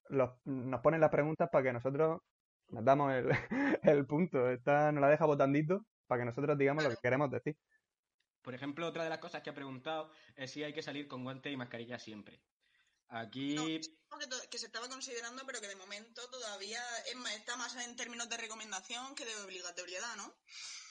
[0.10, 2.22] Los- nos ponen las preguntas para que nosotros
[2.70, 3.30] nos damos el,
[3.84, 4.49] el punto.
[4.49, 7.56] Esta nos la deja botandito para que nosotros digamos lo que queremos decir.
[8.41, 11.24] Por ejemplo, otra de las cosas que ha preguntado es si hay que salir con
[11.24, 12.41] guantes y mascarilla siempre.
[13.08, 17.16] Aquí, No, es algo que, que se estaba considerando, pero que de momento todavía es
[17.16, 20.34] más- está más en términos de recomendación que de obligatoriedad, ¿no?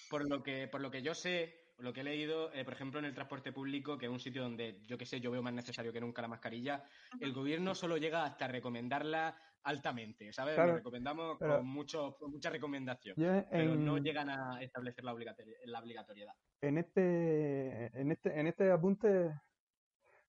[0.09, 2.99] por lo que, por lo que yo sé, lo que he leído, eh, por ejemplo,
[2.99, 5.53] en el transporte público, que es un sitio donde yo que sé, yo veo más
[5.53, 6.85] necesario que nunca la mascarilla,
[7.21, 10.55] el gobierno solo llega hasta recomendarla altamente, ¿sabes?
[10.55, 15.05] Claro, Lo recomendamos pero- con, mucho, con mucha recomendación, Yo pero no llegan a establecer
[15.05, 16.35] la, obligatori- la obligatoriedad.
[16.61, 19.33] en este, en este, en este apunte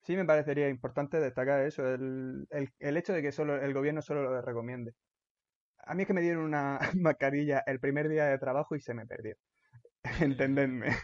[0.02, 4.02] sí me parecería importante destacar eso, el, el, el hecho de que solo el gobierno
[4.02, 4.94] solo lo recomiende.
[5.86, 8.94] A mí es que me dieron una mascarilla el primer día de trabajo y se
[8.94, 9.36] me perdió.
[10.22, 10.96] Entendedme.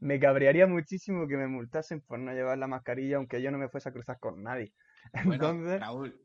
[0.00, 3.68] Me cabrearía muchísimo que me multasen por no llevar la mascarilla aunque yo no me
[3.68, 4.72] fuese a cruzar con nadie.
[5.24, 6.20] Bueno, Entonces, Raúl,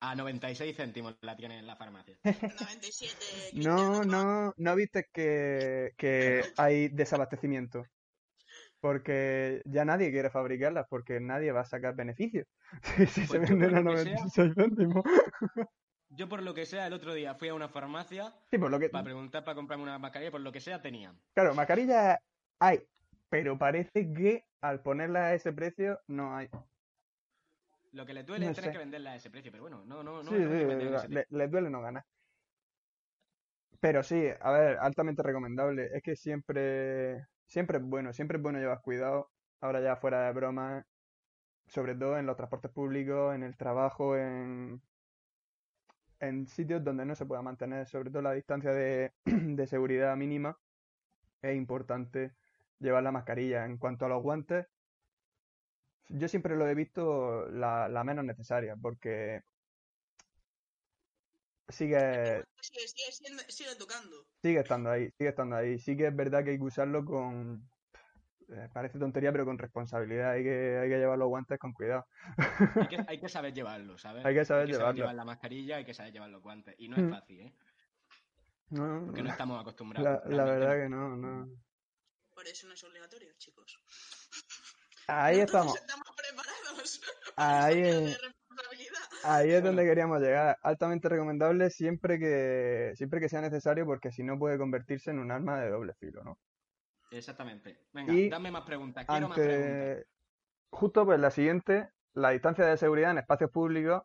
[0.00, 2.16] a 96 céntimos la tienen en la farmacia.
[2.24, 3.14] 97.
[3.54, 7.84] no, no, no viste que, que hay desabastecimiento.
[8.80, 12.44] Porque ya nadie quiere fabricarlas porque nadie va a sacar beneficio.
[12.96, 15.04] Si se Pues venden a por lo que sea- 96 céntimos.
[16.16, 18.78] Yo, por lo que sea, el otro día fui a una farmacia Sí, por lo
[18.78, 21.16] que, para preguntar para comprarme una mascarilla, por lo que sea, tenían.
[21.34, 22.18] claro, mascarillas
[22.58, 22.80] hay,
[23.28, 26.48] pero parece que al ponerlas a ese precio no hay.
[27.92, 30.02] Lo que les duele No es tener que venderla a ese precio, pero bueno, no,
[30.02, 32.04] no, no Sí, sí, le- les duele no ganar.
[33.80, 35.88] Pero sí, a ver, altamente recomendable.
[35.92, 39.30] Es que siempre, siempre es bueno, siempre es bueno llevar cuidado.
[39.60, 40.84] Ahora ya fuera de broma,
[41.66, 44.82] sobre todo en los transportes públicos, en el trabajo, en,
[46.22, 50.56] en sitios donde no se pueda mantener, sobre todo la distancia de, de seguridad mínima,
[51.42, 52.32] es importante
[52.78, 53.64] llevar la mascarilla.
[53.66, 54.66] En cuanto a los guantes,
[56.08, 59.40] yo siempre lo he visto la, la menos necesaria, porque
[61.68, 64.24] sigue, Sigue, sigue, siendo- sigue tocando.
[64.42, 65.78] sigue estando ahí, sigue estando ahí.
[65.78, 67.71] Sí que es verdad que hay que usarlo con
[68.72, 70.32] parece tontería, pero con responsabilidad.
[70.32, 72.06] Hay que, hay que llevar los guantes con cuidado.
[72.76, 74.24] Hay que, hay que saber llevarlo, ¿sabes?
[74.24, 74.94] Hay que saber llevarlo.
[74.94, 76.74] llevar la mascarilla, hay que saber llevar los guantes.
[76.78, 77.10] Y no es Mm.
[77.10, 77.52] fácil, ¿eh?
[78.70, 80.06] No, Porque no la, estamos acostumbrados.
[80.06, 81.48] la realmente verdad que no, no.
[82.34, 83.78] Por eso no es obligatorio, chicos.
[85.06, 85.76] Ahí estamos.
[85.76, 87.00] estamos preparados
[87.36, 88.20] Ahí es,
[89.24, 90.56] ahí es donde queríamos llegar.
[90.62, 95.30] Altamente recomendable siempre que, siempre que sea necesario, porque si no puede convertirse en un
[95.30, 96.38] arma de doble filo, ¿no?
[97.12, 97.78] Exactamente.
[97.92, 99.06] Venga, Y dame más preguntas.
[99.06, 100.06] Quiero más preguntas.
[100.70, 104.02] justo pues la siguiente, la distancia de seguridad en espacios públicos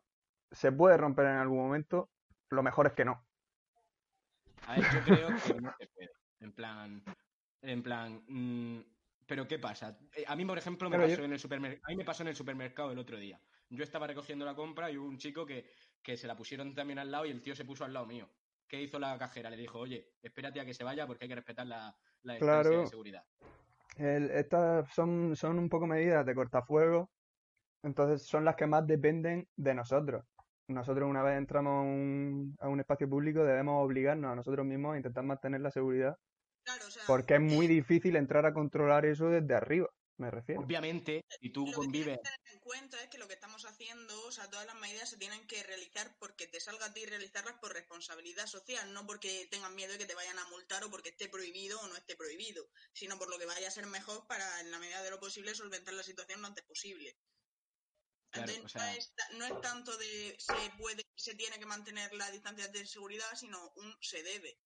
[0.50, 2.10] se puede romper en algún momento.
[2.50, 3.26] Lo mejor es que no.
[4.66, 6.10] A ver, yo creo que no se puede.
[6.40, 7.02] En plan,
[7.62, 8.80] en plan, mm,
[9.26, 9.98] pero ¿qué pasa?
[10.14, 11.82] Eh, A mí, por ejemplo, me yo- pasó en el supermercado.
[11.86, 13.40] A mí me pasó en el supermercado el otro día.
[13.70, 15.70] Yo estaba recogiendo la compra y hubo un chico que,
[16.02, 18.30] que se la pusieron también al lado y el tío se puso al lado mío.
[18.66, 19.50] ¿Qué hizo la cajera?
[19.50, 22.62] Le dijo, oye, espérate a que se vaya porque hay que respetar la, la distancia
[22.62, 22.80] Claro.
[22.82, 23.22] de seguridad.
[23.96, 27.10] El- estas son, son un poco medidas de cortafuego,
[27.82, 30.24] entonces son las que más dependen de nosotros.
[30.68, 34.94] Nosotros una vez entramos a un, a un espacio público debemos obligarnos a nosotros mismos
[34.94, 36.16] a intentar mantener la seguridad,
[36.64, 39.88] Claro, o sea, porque es muy eh, difícil entrar a controlar eso desde arriba,
[40.18, 40.60] me refiero.
[40.60, 42.04] Obviamente, si tú Lo que convives.
[42.06, 44.74] tienes que tener en cuenta es que lo que estamos haciendo, o sea, todas las
[44.76, 49.06] medidas se tienen que realizar porque te salga a ti realizarlas por responsabilidad social, no
[49.06, 51.96] porque tengan miedo de que te vayan a multar o porque esté prohibido o no
[51.96, 55.10] esté prohibido, sino por lo que vaya a ser mejor para, en la medida de
[55.10, 57.16] lo posible, solventar la situación lo antes posible.
[58.30, 61.64] Claro, Entonces, o sea- no, es, no es tanto de se puede, se tiene que
[61.66, 64.58] mantener la distancia de seguridad, sino un se debe.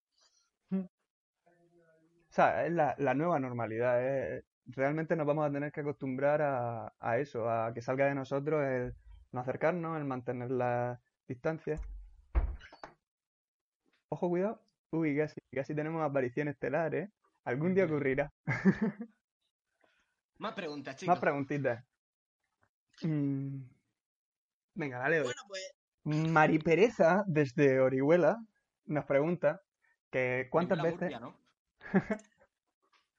[0.70, 4.00] O sea, es la, la nueva normalidad.
[4.02, 4.42] eh.
[4.66, 8.64] Realmente nos vamos a tener que acostumbrar a, a eso, a que salga de nosotros
[8.64, 8.94] el
[9.32, 11.80] no acercarnos, el mantener la distancia.
[14.08, 14.62] Ojo, cuidado.
[14.90, 17.10] Uy, casi, casi tenemos aparición estelar, ¿eh?
[17.44, 18.30] Algún día ocurrirá.
[20.38, 21.14] Más preguntas, chicos.
[21.14, 21.84] Más preguntitas.
[23.02, 23.62] Mm,
[24.74, 25.22] Venga, dale.
[25.22, 28.42] Bueno, pues Mari Pereza, desde Orihuela,
[28.86, 29.62] nos pregunta
[30.10, 31.12] que cuántas veces...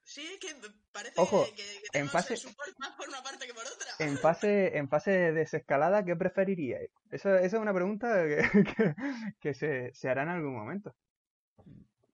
[0.06, 0.50] Sí, ¿no?
[0.50, 1.56] es que parece Ojo, que,
[1.92, 2.38] que en fase-
[2.78, 3.88] más por una parte que por otra.
[4.00, 6.90] En fase, en fase de desescalada, ¿qué preferiríais?
[7.12, 8.38] Esa, esa es una pregunta que,
[8.78, 8.96] que-
[9.42, 10.96] que se, se hará en algún momento.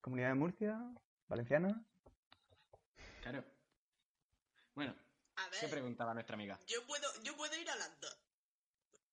[0.01, 0.79] Comunidad de Murcia,
[1.27, 1.83] Valenciana.
[3.21, 3.43] Claro.
[4.73, 4.95] Bueno,
[5.35, 6.57] A ¿qué preguntaba nuestra amiga?
[6.67, 8.17] yo puedo, yo puedo ir a las dos.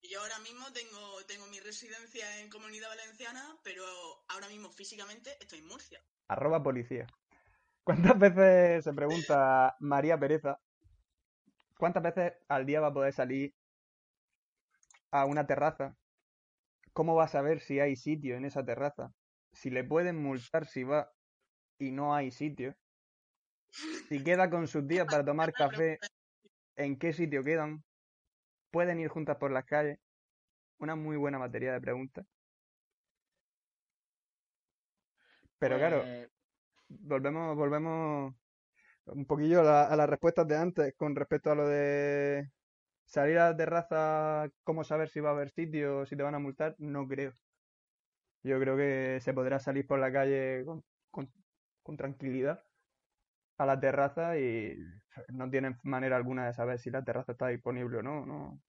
[0.03, 3.85] Yo ahora mismo tengo, tengo mi residencia en Comunidad Valenciana, pero
[4.29, 6.01] ahora mismo físicamente estoy en Murcia.
[6.29, 7.07] Arroba policía.
[7.87, 10.59] ¿Cuántas veces, se pregunta María Pereza,
[11.79, 13.55] cuántas veces al día va a poder salir
[15.13, 15.97] a una terraza?
[16.93, 19.13] ¿Cómo va a saber si hay sitio en esa terraza?
[19.53, 21.13] Si le pueden multar si va
[21.79, 22.75] y no hay sitio.
[24.09, 26.01] Si queda con sus días para tomar café,
[26.75, 27.85] ¿en qué sitio quedan?
[28.73, 30.01] ¿Pueden ir juntas por las calles?
[30.79, 32.27] Una muy buena batería de preguntas.
[35.61, 36.36] Pero claro, Pues,
[36.89, 38.35] volvemos, volvemos
[39.07, 42.51] un poquillo a, la- a las respuestas de antes con respecto a lo de
[43.05, 46.39] salir a la terraza, cómo saber si va a haber sitio, si te van a
[46.41, 47.33] multar, no creo.
[48.43, 51.33] Yo creo que se podrá salir por la calle con, con-
[51.83, 52.63] con tranquilidad
[53.59, 54.77] a la terraza y
[55.29, 58.61] no tienen manera alguna de saber si la terraza está disponible o no, no.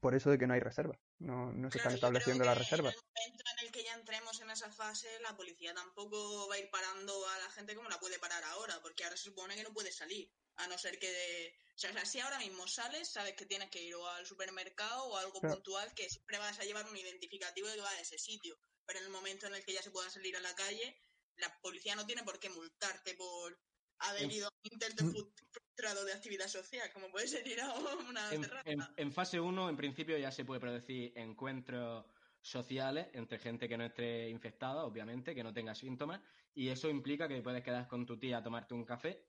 [0.00, 2.94] Por eso de que no hay reservas, no, no se están Claro, estableciendo las reservas.
[2.94, 4.23] En el momento en el que ya entremos en
[4.54, 8.18] esa fase, la policía tampoco va a ir parando a la gente como la puede
[8.18, 11.10] parar ahora, porque ahora se supone que no puede salir, a no ser que...
[11.10, 14.06] de- O sea, o sea, si ahora mismo sales, sabes que tienes que ir o
[14.08, 15.56] al supermercado o algo Claro.
[15.56, 18.56] puntual que siempre vas a llevar un identificativo de que va a ese sitio.
[18.86, 20.96] Pero en el momento en el que ya se pueda salir a la calle,
[21.36, 23.58] la policía no tiene por qué multarte por
[23.98, 27.72] haber ido a un intento fru- frustrado de actividad social, como puede ser ir a
[27.74, 28.70] una en, terraza.
[28.70, 32.04] en- en fase 1, en principio, ya se puede producir encuentros
[32.44, 36.20] sociales entre gente que no esté infectada, obviamente, que no tenga síntomas,
[36.54, 39.24] y eso implica que puedes quedar con tu tía a tomarte un café.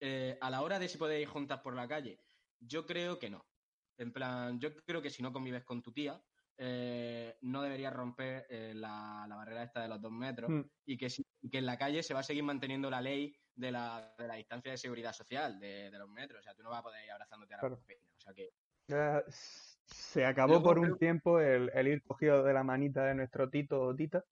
[0.00, 2.18] Eh, a la hora de si podéis ir juntas por la calle,
[2.58, 3.46] yo creo que no.
[3.98, 6.20] En plan, yo creo que si no convives con tu tía,
[6.56, 10.62] eh, no deberías romper eh, la, la barrera esta de los dos metros Mm.
[10.86, 11.08] y que,
[11.50, 14.34] que en la calle se va a seguir manteniendo la ley de la, de la
[14.36, 16.40] distancia de seguridad social de, de los metros.
[16.40, 17.76] O sea, tú no vas a poder ir abrazándote a la Claro.
[18.16, 18.50] O sea que
[19.86, 23.14] se acabó Luego por un creo- tiempo el, el ir cogido de la manita de
[23.14, 24.24] nuestro Tito o Tita.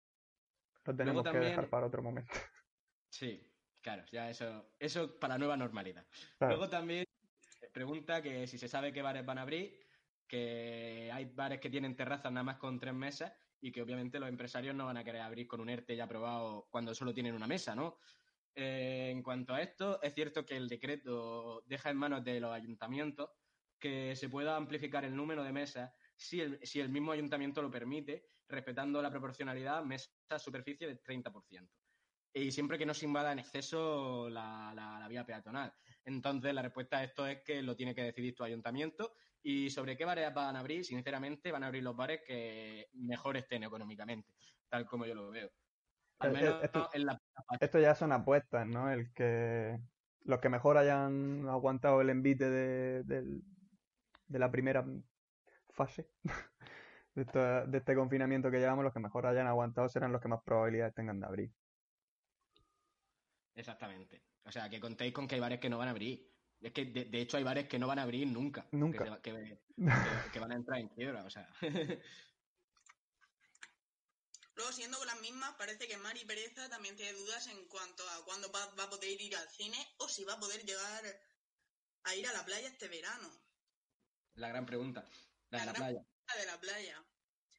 [0.85, 2.33] Lo tenemos que dejar para otro momento.
[3.15, 3.47] Sí,
[3.83, 6.07] claro, ya eso, eso para nueva normalidad.
[6.39, 6.57] Claro.
[6.57, 7.05] Luego también
[7.39, 9.79] se pregunta que si se sabe qué bares van a abrir,
[10.27, 14.31] que hay bares que tienen terrazas nada más con tres mesas y que obviamente los
[14.31, 17.47] empresarios no van a querer abrir con un ERTE ya aprobado cuando solo tienen una
[17.47, 17.99] mesa, ¿no?
[18.55, 22.51] Eh, en cuanto a esto, es cierto que el decreto deja en manos de los
[22.55, 23.29] ayuntamientos
[23.83, 27.71] que se pueda amplificar el número de mesas si el, si el mismo ayuntamiento lo
[27.71, 31.69] permite, respetando la proporcionalidad mesa-superficie del 30%.
[32.33, 35.75] Y siempre que no se invada en exceso la, la- la vía peatonal.
[36.05, 39.13] Entonces, la respuesta a esto es que lo tiene que decidir tu ayuntamiento.
[39.43, 43.37] Y sobre qué bares van a abrir, sinceramente, van a abrir los bares que mejor
[43.37, 44.33] estén económicamente,
[44.69, 45.51] tal como yo lo veo.
[46.21, 47.19] Al Eh, menos eh, esto- en la
[47.61, 48.91] Esto ya son apuestas, ¿no?
[48.91, 49.79] El que
[50.25, 53.43] los que mejor hayan aguantado el envite de, del-
[54.33, 54.85] de la primera
[55.71, 56.09] fase
[57.15, 60.29] de, esta- de este confinamiento que llevamos, los que mejor hayan aguantado serán los que
[60.29, 61.51] más probabilidades tengan de abrir.
[63.55, 64.23] Exactamente.
[64.45, 66.27] O sea, que contéis con que hay bares que no van a abrir.
[66.61, 68.63] Es que, de, de hecho, hay bares que no van a abrir nunca.
[68.71, 69.05] que Nunca.
[69.05, 69.61] se va- Que, que-
[70.33, 71.49] que van a entrar en quiebra, o sea.
[74.55, 78.25] Luego, siendo con las mismas, parece que Mari Pereza también tiene dudas en cuanto a
[78.25, 81.03] cuándo va, va a poder ir al cine o si va a poder llegar
[82.05, 83.29] a ir a la playa este verano.
[84.35, 85.09] La gran pregunta.
[85.51, 86.07] La de la La gran- playa.
[86.29, 87.05] La de la playa.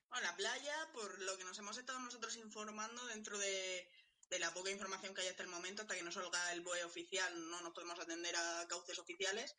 [0.09, 3.91] Bueno, la playa, por lo que nos hemos estado nosotros informando dentro de,
[4.29, 6.83] de la poca información que hay hasta el momento, hasta que no salga el BOE
[6.83, 9.55] oficial, no nos podemos atender a cauces oficiales.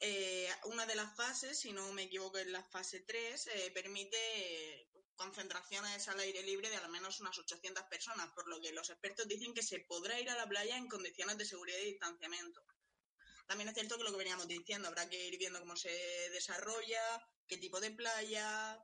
[0.00, 4.90] Eh, una de las fases, si no me equivoco, es la fase 3, eh, permite
[5.14, 9.28] concentraciones al aire libre de al menos unas 800 personas, por lo que los expertos
[9.28, 12.62] dicen que se podrá ir a la playa en condiciones de seguridad y distanciamiento.
[13.46, 15.90] También es cierto que lo que veníamos diciendo, habrá que ir viendo cómo se
[16.32, 18.78] desarrolla, qué tipo de playa,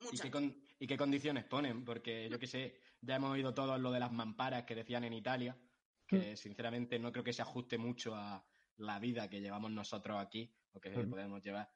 [0.00, 1.84] ¿Y muchas qué, con- ¿Y qué condiciones ponen?
[1.84, 5.12] Porque yo qué sé, ya hemos oído todo lo de las mamparas que decían en
[5.12, 5.60] Italia,
[6.06, 8.44] que sinceramente no creo que se ajuste mucho a
[8.76, 11.10] la vida que llevamos nosotros aquí, o que Ujú.
[11.10, 11.70] podemos llevar.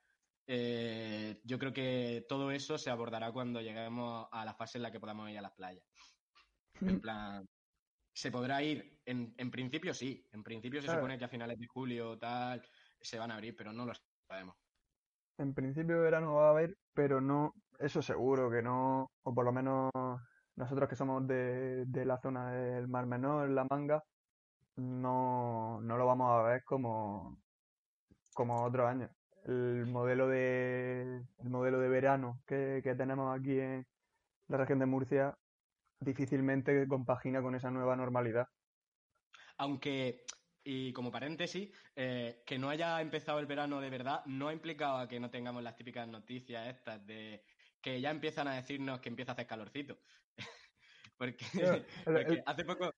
[0.47, 4.91] Eh, yo creo que todo eso se abordará cuando lleguemos a la fase en la
[4.91, 5.85] que podamos ir a las playas.
[6.81, 7.47] En plan,
[8.15, 9.03] ¿se podrá ir?
[9.07, 11.01] En, en principio sí, en principio se Claro.
[11.01, 12.63] supone que a finales de julio o tal
[13.01, 13.93] se van a abrir, pero no lo
[14.29, 14.57] sabemos.
[15.39, 19.53] En principio verano va a haber, pero no, eso seguro que no, o por lo
[19.53, 19.91] menos
[20.55, 24.05] nosotros que somos de, de la zona del Mar Menor, La Manga,
[24.77, 27.39] no, no lo vamos a ver como,
[28.35, 29.11] como otros años.
[29.45, 33.87] El modelo de, el modelo de verano que, que tenemos aquí en
[34.49, 35.37] la región de Murcia
[36.05, 38.47] difícilmente compagina con esa nueva normalidad.
[39.59, 40.25] Aunque,
[40.63, 44.99] y como paréntesis, eh, que no haya empezado el verano de verdad no ha implicado
[44.99, 47.45] a que no tengamos las típicas noticias estas de
[47.81, 49.99] que ya empiezan a decirnos que empieza a hacer calorcito.
[51.19, 52.91] porque, Claro, el- porque el- hace poco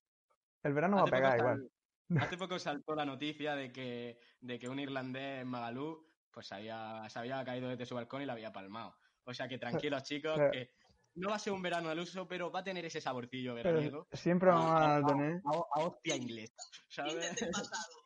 [0.62, 1.70] El verano va a pegar igual.
[2.18, 7.09] hace poco saltó la noticia de que, de que un irlandés en Magalú pues había,
[7.09, 8.94] se había caído desde su balcón y la había palmado.
[9.24, 10.70] O sea que tranquilos chicos, que
[11.16, 14.06] no va a ser un verano al uso, pero va a tener ese saborcillo veraniego
[14.12, 17.14] siempre vamos a, a tener a- a hostia inglesa, ¿sabes?
[17.14, 17.96] Inter del pasado.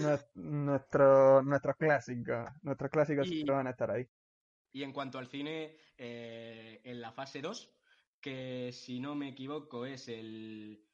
[0.00, 2.50] nues- nuestros, nuestros clásicos.
[2.62, 4.06] Nuestros clásicos Y- siempre van a estar ahí.
[4.72, 7.76] Y en cuanto al cine, eh, en la fase 2,
[8.20, 10.86] que si no me equivoco es el,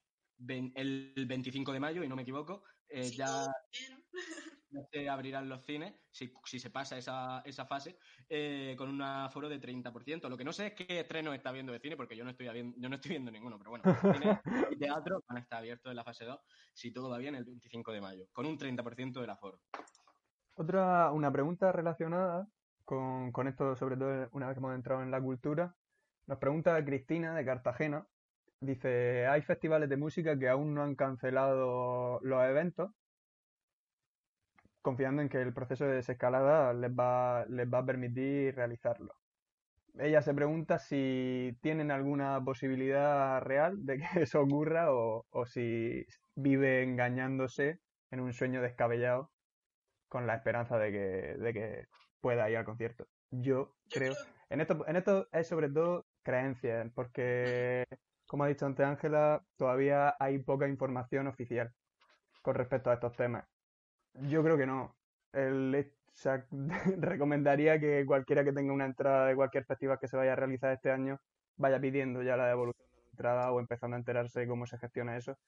[0.49, 4.13] el 25 de mayo, y no me equivoco, eh, ya, bien, ya
[4.91, 7.99] se abrirán los cines, si, si se pasa esa, esa fase,
[8.29, 10.29] eh, con un aforo de 30%.
[10.29, 12.47] Lo que no sé es qué estreno está viendo de cine, porque yo no estoy,
[12.47, 15.97] yo no estoy viendo ninguno, pero bueno, cine y teatro van a estar abiertos en
[15.97, 16.39] la fase 2,
[16.73, 19.61] si todo va bien, el 25 de mayo, con un 30% del aforo.
[20.55, 22.49] Otra, una pregunta relacionada
[22.85, 25.75] con, con esto, sobre todo una vez que hemos entrado en la cultura.
[26.27, 28.07] Nos pregunta Cristina de Cartagena.
[28.61, 32.91] Dice, hay festivales de música que aún no han cancelado los eventos,
[34.87, 39.15] confiando en que el proceso de desescalada les va, les va a permitir realizarlo.
[39.99, 46.07] Ella se pregunta si tienen alguna posibilidad real de que eso ocurra o, o si
[46.37, 47.81] vive engañándose
[48.13, 49.33] en un sueño descabellado
[50.09, 51.87] con la esperanza de que, de que
[52.21, 53.09] pueda ir al concierto.
[53.33, 57.85] Yo creo, creo en esto, en esto es sobre todo creencias, porque,
[58.29, 61.73] como ha dicho antes Ángela, todavía hay poca información oficial
[62.41, 63.56] con respecto a estos temas.
[64.23, 64.97] Yo creo que no.
[65.33, 66.47] El, he- o sea,
[66.99, 70.73] recomendaría que cualquiera que tenga una entrada de cualquier festival que se vaya a realizar
[70.73, 71.21] este año
[71.57, 74.79] vaya pidiendo ya la devolución de la entrada o empezando a enterarse de cómo se
[74.79, 75.39] gestiona eso,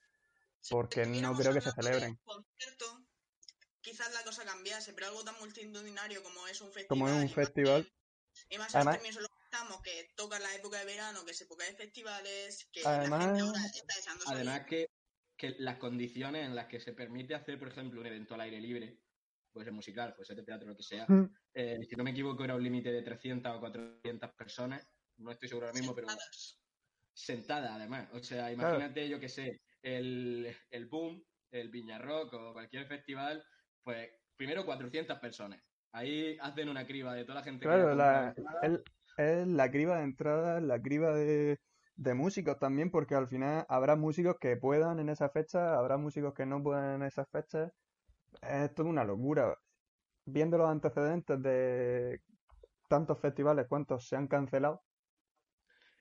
[0.60, 2.16] si porque no estuviéramos creo que se celebren.
[2.24, 2.84] concierto,
[3.82, 6.88] quizás la cosa cambiase, pero algo tan multitudinario como es un festival.
[6.88, 7.90] Como es un festival,
[8.50, 11.64] Y más Además- también solo estamos que toca la época de verano, que es época
[11.64, 14.48] de festivales, que Además- la gente ahora está deseando salir.
[14.48, 14.86] Además que,
[15.38, 18.60] que las condiciones en las que se permite hacer, por ejemplo, un evento al aire
[18.60, 18.98] libre,
[19.52, 21.24] puede ser musical, puede ser de teatro, lo que sea, Mm.
[21.54, 24.86] eh, si no me equivoco era un límite de 300 o 400 personas,
[25.16, 26.62] no estoy seguro ahora mismo, pero sentadas.
[27.14, 28.08] sentada además.
[28.12, 33.42] O sea, imagínate, yo que sé, el, el boom el Viña Rock o cualquier festival,
[33.82, 35.62] pues primero 400 personas.
[35.92, 38.34] Ahí hacen una criba de toda la gente Claro, que la,
[39.16, 41.58] el- la criba de entrada, la criba de,
[41.98, 46.32] de músicos también, porque al final habrá músicos que puedan en esa fecha, habrá músicos
[46.34, 47.72] que no puedan en esas fechas.
[48.42, 49.56] Es toda una locura.
[50.24, 52.20] Viendo los antecedentes de
[52.88, 54.82] tantos festivales, cuántos se han cancelado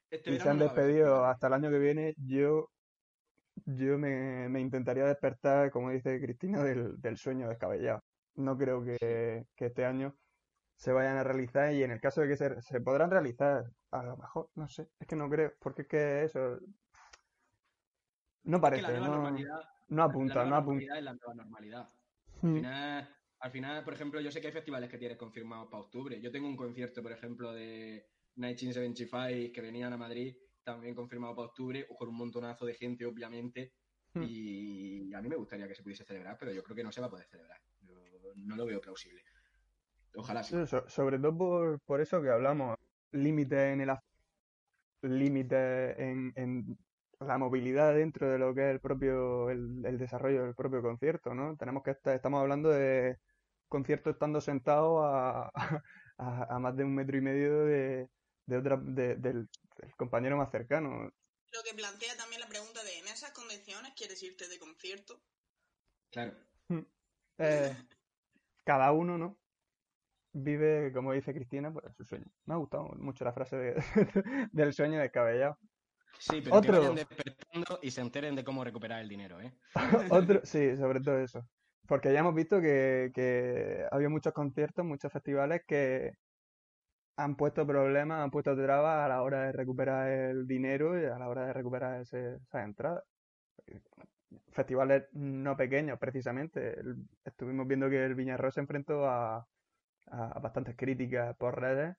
[0.10, 2.68] Este y se han despedido hasta el año que viene, yo,
[3.66, 8.02] yo me, me intentaría despertar, como dice Cristina, del, del sueño descabellado.
[8.36, 10.16] No creo que, que este año
[10.76, 14.04] se vayan a realizar y en el caso de que se, se podrán realizar, a
[14.04, 16.60] lo mejor, no sé, es que no creo, porque es que eso
[18.44, 19.40] no Es que la parece, nueva no,
[19.90, 20.88] no la apunta, nueva no apunta.
[20.88, 21.90] normalidad es la nueva normalidad.
[22.42, 25.70] Al Mm, final, al final, por ejemplo, yo sé que hay festivales que tienes confirmados
[25.70, 26.20] para octubre.
[26.22, 31.48] Yo tengo un concierto, por ejemplo, de 1975 que venían a Madrid, también confirmado para
[31.48, 33.74] octubre, con un montonazo de gente, obviamente.
[34.16, 34.28] Mm.
[34.28, 37.02] Y a mí me gustaría que se pudiese celebrar, pero yo creo que no se
[37.02, 37.62] va a poder celebrar.
[37.82, 37.96] Yo
[38.36, 39.24] no lo veo plausible.
[40.16, 40.56] Ojalá sí.
[40.56, 42.78] Sí, so- sobre todo por, por eso que hablamos,
[43.12, 44.02] límites en el af-
[45.02, 46.78] límites en, en
[47.20, 51.34] la movilidad dentro de lo que es el propio el, el desarrollo del propio concierto,
[51.34, 51.56] ¿no?
[51.58, 53.18] Tenemos que estar, estamos hablando de
[53.68, 55.50] conciertos estando sentados a,
[56.18, 58.08] a, a más de un metro y medio de,
[58.46, 59.48] de otra de- del,
[59.78, 61.10] del compañero más cercano.
[61.54, 65.20] Lo que plantea también la pregunta de, ¿en esas condiciones quieres irte de concierto?
[66.12, 66.34] Claro.
[67.40, 67.76] Eh,
[68.64, 69.38] cada uno, ¿no?
[70.40, 72.26] Vive, como dice Cristina, pues su sueño.
[72.46, 73.74] Me ha gustado mucho la frase de-
[74.52, 75.58] del sueño descabellado.
[76.20, 76.80] Sí, pero que Otro.
[76.80, 79.52] vayan despertando y se enteren de cómo recuperar el dinero, ¿eh?
[80.12, 81.42] Otro, sí, sobre todo eso.
[81.88, 86.12] Porque ya hemos visto que, que ha habido muchos conciertos, muchos festivales que
[87.16, 91.18] han puesto problemas, han puesto trabas a la hora de recuperar el dinero y a
[91.18, 93.04] la hora de recuperar ese, esas entradas.
[94.50, 96.80] Festivales no pequeños, precisamente.
[96.80, 99.48] El- estuvimos viendo que el Viñarro se enfrentó a,
[100.12, 101.96] a bastantes críticas por redes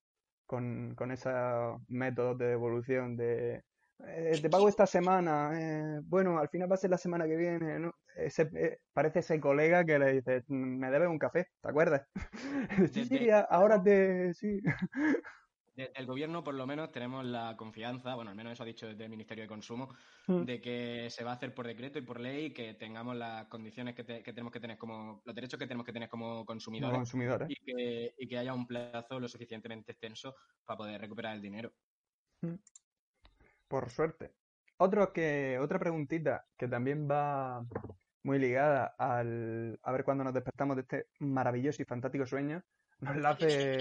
[0.47, 3.63] con, con esos métodos de devolución de
[4.07, 7.35] eh, te pago esta semana, eh, bueno, al final va a ser la semana que
[7.37, 7.93] viene, ¿no?
[8.15, 12.07] Ese, eh, parece ese colega que le dice, "Mm, me debes un café, ¿te acuerdas?
[12.93, 14.33] Sí, sí, ahora te...
[14.35, 14.61] Sí.
[15.79, 18.89] Desde el gobierno, por lo menos, tenemos la confianza, bueno, al menos eso ha dicho
[18.89, 19.95] desde el Ministerio de Consumo,
[20.27, 20.43] Mm.
[20.43, 23.95] de que se va a hacer por decreto y por ley, que tengamos las condiciones
[23.95, 26.47] que, te- que tenemos que tener como, los derechos que tenemos que tener como Como
[26.47, 27.09] consumidores
[27.49, 31.73] y que, y que haya un plazo lo suficientemente extenso para poder recuperar el dinero.
[33.69, 34.33] Por suerte.
[34.79, 37.65] Otro que, otra preguntita que también va
[38.25, 42.65] muy ligada al a ver cuándo nos despertamos de este maravilloso y fantástico sueño,
[42.99, 43.79] nos la hace.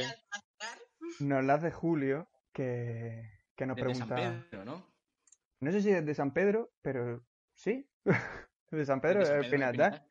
[1.20, 4.86] Nos la hace Julio, que, que nos Desde San pregunta, Pedro, ¿no?
[5.60, 7.90] no sé si es de San Pedro, pero sí,
[8.72, 10.02] de San Pedro Desde es San el Pedro de.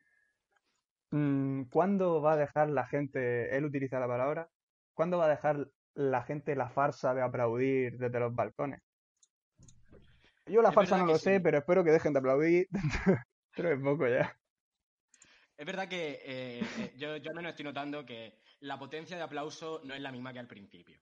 [1.09, 4.49] Mm, ¿Cuándo va a dejar la gente, él utiliza la palabra,
[4.93, 8.81] ¿cuándo va a dejar la gente la farsa de aplaudir desde los balcones?
[10.45, 12.67] Yo la Es farsa no lo sé, pero espero que dejen de aplaudir
[13.55, 14.37] dentro de poco ya.
[15.57, 19.23] Es verdad que eh, eh, yo, yo al menos estoy notando que la potencia de
[19.23, 20.99] aplauso no es la misma que al principio.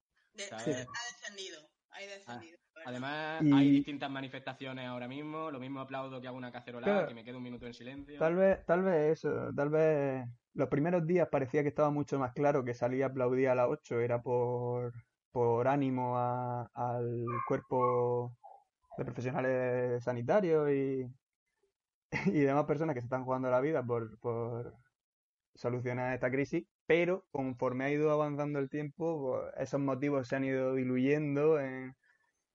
[0.52, 1.60] Ha descendido,
[1.92, 2.58] ha descendido.
[2.86, 5.50] Además, Y- hay distintas manifestaciones ahora mismo.
[5.52, 7.08] Lo mismo aplaudo que hago una cacerola, Claro.
[7.08, 8.20] que me quedo un minuto en silencio.
[8.20, 12.32] Tal vez, tal vez eso, tal vez los primeros días parecía que estaba mucho más
[12.34, 14.94] claro que salía a aplaudir a las 8, era por,
[15.32, 18.38] por ánimo a- al cuerpo
[18.98, 21.06] de profesionales sanitarios y,
[22.28, 24.74] y demás personas que se están jugando la vida por, por
[25.54, 30.46] solucionar esta crisis, pero conforme ha ido avanzando el tiempo, pues, esos motivos se han
[30.46, 31.96] ido diluyendo en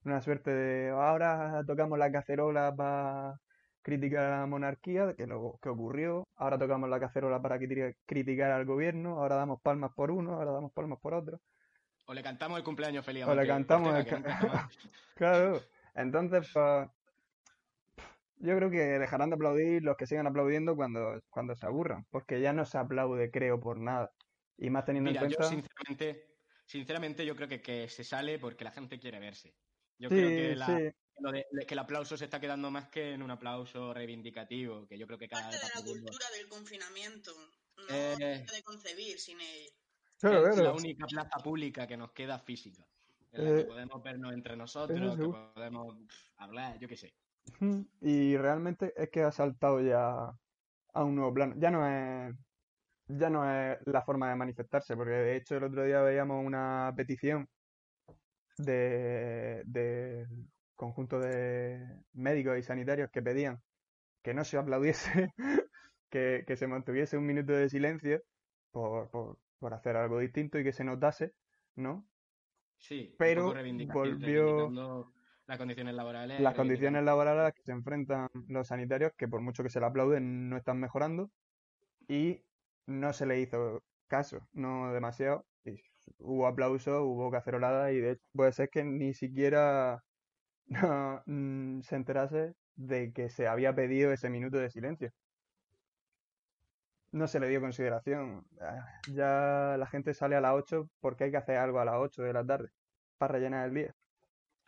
[0.05, 3.41] una suerte de ahora tocamos la cacerola para
[3.82, 8.51] criticar a la monarquía, que lo que ocurrió, ahora tocamos la cacerola para criti- criticar
[8.51, 11.39] al gobierno, ahora damos palmas por uno, ahora damos palmas por otro.
[12.07, 14.16] O le cantamos el cumpleaños feliz O le cantamos el que.
[15.16, 15.61] Claro,
[15.95, 16.89] entonces pues
[18.41, 22.41] yo creo que dejarán de aplaudir los que sigan aplaudiendo cuando, cuando se aburran, porque
[22.41, 24.12] ya no se aplaude, creo, por nada.
[24.59, 25.39] Y más teniendo Mira, en yo cuenta...
[25.41, 26.37] sinceramente,
[26.67, 29.57] sinceramente yo creo que, que se sale porque la gente quiere verse.
[29.99, 32.89] Yo Sí, creo que, la- sí, lo de- que el aplauso se está quedando más
[32.91, 36.27] que en un aplauso reivindicativo, que yo creo que cada Parte vez de la cultura
[36.37, 37.33] del confinamiento.
[37.77, 38.37] No Eh.
[38.37, 39.39] se puede concebir sin
[40.19, 42.89] claro, es la única plaza pública que nos queda física,
[43.33, 45.39] en la que Eh, podemos vernos entre nosotros, eso que seguro.
[45.55, 47.20] podemos pff, hablar, yo qué sé.
[48.01, 50.31] Y realmente es que ha saltado ya
[50.95, 51.55] a un nuevo plano.
[51.59, 52.35] Ya no es,
[53.09, 56.93] ya no es la forma de manifestarse, porque de hecho el otro día veíamos una
[56.97, 57.49] petición
[58.59, 60.27] de, del
[60.75, 63.59] conjunto de médicos y sanitarios que pedían
[64.23, 65.29] que no se aplaudiese
[66.11, 68.23] que, que se mantuviese un minuto de silencio
[68.71, 71.33] por, por, por hacer algo distinto y que se notase,
[71.77, 72.07] ¿no?
[72.79, 73.55] Sí, Pero
[73.95, 74.69] volvió-
[75.51, 76.40] las condiciones laborales.
[76.40, 79.81] las condiciones laborales a las que se enfrentan los sanitarios, que por mucho que se
[79.81, 81.31] le aplauden, no están mejorando,
[82.09, 82.43] y
[82.86, 85.47] no se le hizo caso, no demasiado.
[85.64, 85.82] Y
[86.18, 90.02] hubo aplausos, hubo caceroladas, y de hecho puede ser que ni siquiera
[90.66, 95.10] no, mm, se enterase de que se había pedido ese minuto de silencio.
[97.12, 98.44] No se le dio consideración.
[98.60, 101.97] Ah, Ya la gente sale a las 8 porque hay que hacer algo a las
[101.98, 102.68] 8 de la tarde
[103.18, 103.94] para rellenar el día.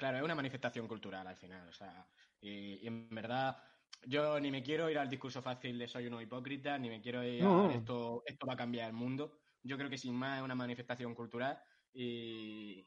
[0.02, 2.08] Claro, es una manifestación cultural al final, o sea,
[2.40, 3.56] y, y en verdad
[4.04, 7.22] yo ni me quiero ir al discurso fácil de soy uno hipócrita, ni me quiero
[7.22, 7.68] ir No.
[7.68, 9.38] a esto, esto va a cambiar el mundo.
[9.62, 11.62] Yo creo que sin más es una manifestación cultural
[11.92, 12.84] y,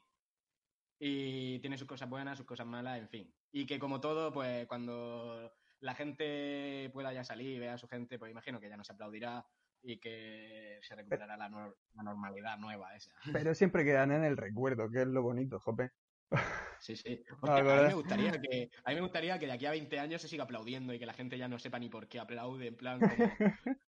[0.98, 3.34] y tiene sus cosas buenas, sus cosas malas, en fin.
[3.50, 7.88] Y que como todo, pues cuando la gente pueda ya salir y vea a su
[7.88, 9.46] gente, pues imagino que ya no se aplaudirá
[9.80, 13.10] y que se recuperará la, la normalidad nueva esa.
[13.32, 15.92] Pero siempre quedan en el recuerdo, que es lo bonito, jope.
[16.80, 17.22] Sí, sí.
[17.42, 20.22] A, mí me gustaría que, a mí me gustaría que de aquí a 20 años
[20.22, 22.76] se siga aplaudiendo y que la gente ya no sepa ni por qué aplaude, en
[22.76, 23.08] plan, como,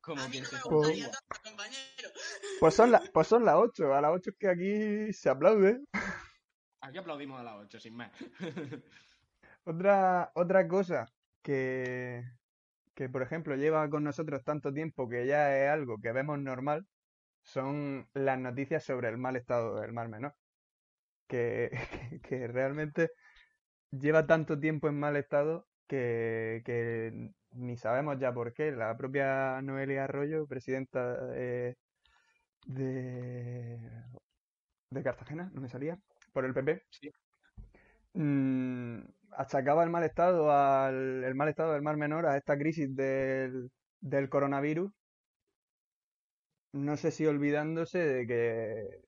[0.00, 2.10] como A mí quien no se me gustaría tanto, compañero.
[2.60, 5.80] Pues son, la- pues son las 8, a las 8 es que aquí se aplaude.
[6.80, 8.10] Aquí aplaudimos a las 8, sin más.
[9.64, 11.06] Otra, otra cosa
[11.42, 12.22] que,
[12.94, 16.86] que, por ejemplo, lleva con nosotros tanto tiempo que ya es algo que vemos normal,
[17.42, 20.34] son las noticias sobre el mal estado del Mar Menor.
[21.28, 21.70] Que,
[22.10, 23.10] que, que realmente
[23.90, 28.72] lleva tanto tiempo en mal estado que, que ni sabemos ya por qué.
[28.72, 31.76] La propia Noelia Arroyo, presidenta de,
[32.66, 33.78] de,
[34.90, 35.98] de Cartagena, no me salía,
[36.32, 37.10] por el PP, Sí.
[38.14, 39.00] mm,
[39.32, 43.70] achacaba el mal estado al el mal estado del Mar Menor a esta crisis del,
[44.00, 44.92] del coronavirus.
[46.72, 49.00] No sé si olvidándose de que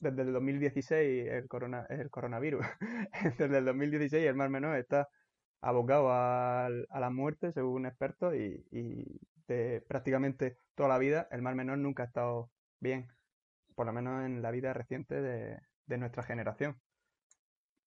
[0.00, 2.64] desde el 2016 el corona, el coronavirus,
[3.38, 5.08] desde el 2016 el Mar Menor está
[5.60, 11.42] abocado al- a la muerte, según expertos, y, y de prácticamente toda la vida el
[11.42, 12.50] Mar Menor nunca ha estado
[12.80, 13.08] bien,
[13.74, 16.80] por lo menos en la vida reciente de, de nuestra generación.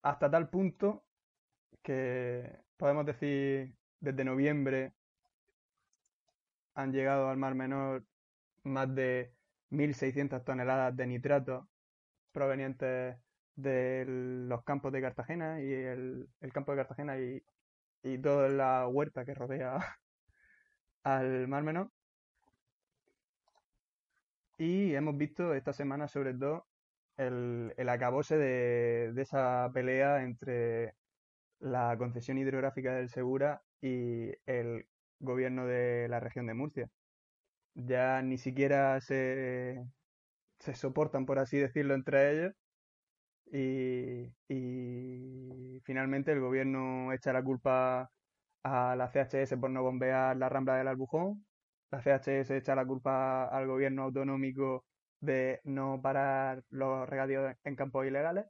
[0.02, 1.04] Hasta tal punto
[1.82, 4.92] que podemos decir desde noviembre
[6.74, 8.04] han llegado al Mar Menor
[8.64, 9.32] más de
[9.70, 11.68] 1.600 toneladas de nitrato
[12.32, 13.16] provenientes
[13.56, 17.42] de los campos de Cartagena y el, campo de Cartagena y,
[18.02, 19.78] y toda la huerta que rodea
[21.04, 21.90] al Mar Menor.
[24.58, 26.66] Y hemos visto esta semana sobre todo
[27.16, 30.94] el, el acabose de, de esa pelea entre
[31.60, 34.86] la concesión hidrográfica del Segura y el
[35.20, 36.90] gobierno de la región de Murcia.
[37.74, 39.84] Ya ni siquiera se,
[40.58, 42.54] se soportan, por así decirlo, entre ellos.
[43.50, 44.32] Y,
[45.84, 48.10] finalmente el gobierno echa la culpa
[48.64, 51.46] a la CHS por no bombear la rambla del Albujón.
[51.90, 54.84] La CHS echa la culpa al gobierno autonómico
[55.20, 58.46] de no parar los regadíos en campos ilegales.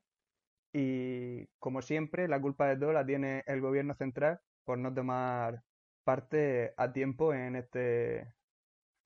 [0.72, 5.62] Y como siempre, la culpa de todo la tiene el gobierno central por no tomar
[6.04, 8.34] parte a tiempo en este,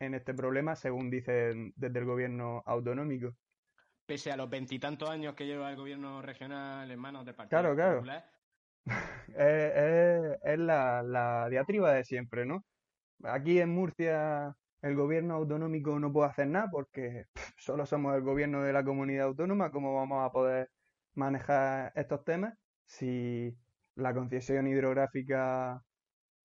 [0.03, 3.31] en este problema, según dicen desde el gobierno autonómico.
[4.07, 7.75] Pese a los veintitantos años que lleva el gobierno regional en manos del Partido Claro,
[7.75, 7.97] claro.
[7.97, 8.31] Popular,
[9.29, 12.65] Es, es- es la, la diatriba de siempre, ¿no?
[13.25, 18.23] Aquí en Murcia el gobierno autonómico no puede hacer nada porque pff, solo somos el
[18.23, 19.71] gobierno de la comunidad autónoma.
[19.73, 20.71] ¿Cómo vamos a poder
[21.15, 22.55] manejar estos temas
[22.87, 23.57] si
[23.97, 25.83] la concesión hidrográfica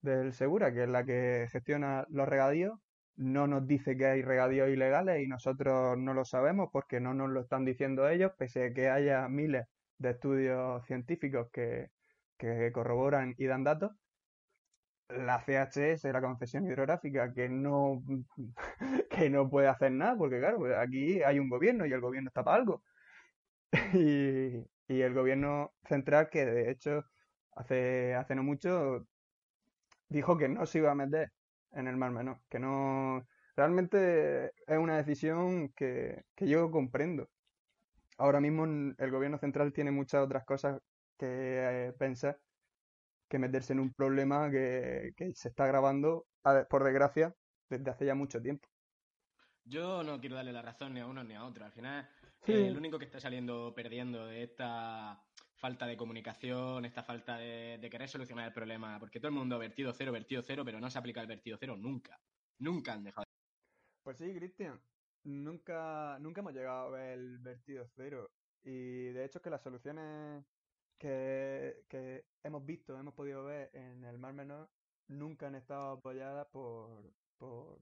[0.02, 2.80] del Segura, que es la que gestiona los regadíos,
[3.18, 7.30] no nos dice que hay regadíos ilegales y nosotros no lo sabemos porque no nos
[7.30, 9.66] lo están diciendo ellos, pese a que haya miles
[9.98, 11.90] de estudios científicos que,
[12.38, 13.92] que corroboran y dan datos.
[15.10, 18.04] La CHS, la concesión hidrográfica, que no,
[19.10, 22.30] que no puede hacer nada, porque claro, pues aquí hay un gobierno y el gobierno
[22.30, 22.84] está para algo.
[23.94, 27.04] Y, y el gobierno central, que de hecho
[27.56, 29.06] hace, hace no mucho
[30.10, 31.32] dijo que no se iba a meter
[31.78, 33.28] en el Mar Menor, que no...
[33.56, 37.30] Realmente es una decisión que, que yo comprendo.
[38.18, 40.82] Ahora mismo el gobierno central tiene muchas otras cosas
[41.18, 41.28] que
[41.90, 42.40] eh, pensar
[43.30, 46.28] que meterse en un problema que, que se está agravando,
[46.70, 47.36] por desgracia,
[47.70, 48.68] desde hace ya mucho tiempo.
[49.64, 51.66] yo no quiero darle la razón ni a uno ni a otro.
[51.66, 52.10] Al final,
[52.46, 52.54] Sí.
[52.54, 55.27] eh, el único que está saliendo perdiendo de esta
[55.58, 59.58] falta de comunicación, esta falta de, de querer solucionar el problema, porque todo el mundo
[59.60, 62.20] vertido cero, vertido cero, pero no se aplica el vertido cero nunca.
[62.60, 63.26] Nunca han dejado.
[64.04, 64.80] Pues sí, Cristian.
[65.24, 68.32] Nunca, nunca hemos llegado a ver el vertido cero.
[68.64, 70.46] Y de hecho que las soluciones
[70.98, 74.70] que, que hemos visto, hemos podido ver en el Mar Menor,
[75.08, 77.80] nunca han estado apoyadas por, por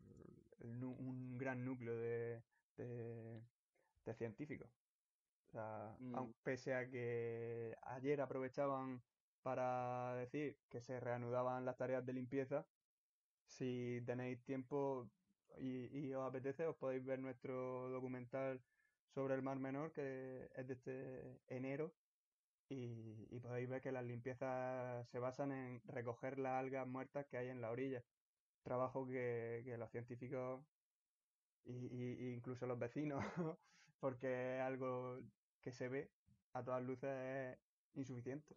[0.61, 2.41] un gran núcleo de,
[2.77, 4.69] de científicos.
[5.55, 6.13] Sea, Mm.
[6.13, 9.05] aun- pese a que ayer aprovechaban
[9.41, 12.67] para decir que se reanudaban las tareas de limpieza,
[13.45, 15.11] si tenéis tiempo
[15.57, 18.65] y, y os apetece, os podéis ver nuestro documental
[19.07, 21.97] sobre el Mar Menor, que es de este enero,
[22.69, 27.37] y, y podéis ver que las limpiezas se basan en recoger las algas muertas que
[27.37, 28.05] hay en la orilla.
[28.63, 30.67] Trabajo que, que los científicos
[31.63, 33.23] y, y- y incluso los vecinos,
[33.99, 35.21] porque es algo
[35.65, 36.15] que se ve
[36.53, 37.59] a todas luces es
[37.95, 38.55] insuficiente.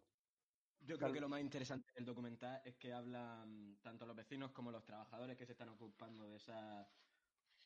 [0.77, 4.71] Yo creo que lo más interesante del documental es que hablan tanto los vecinos como
[4.71, 6.87] los trabajadores que se están ocupando de esas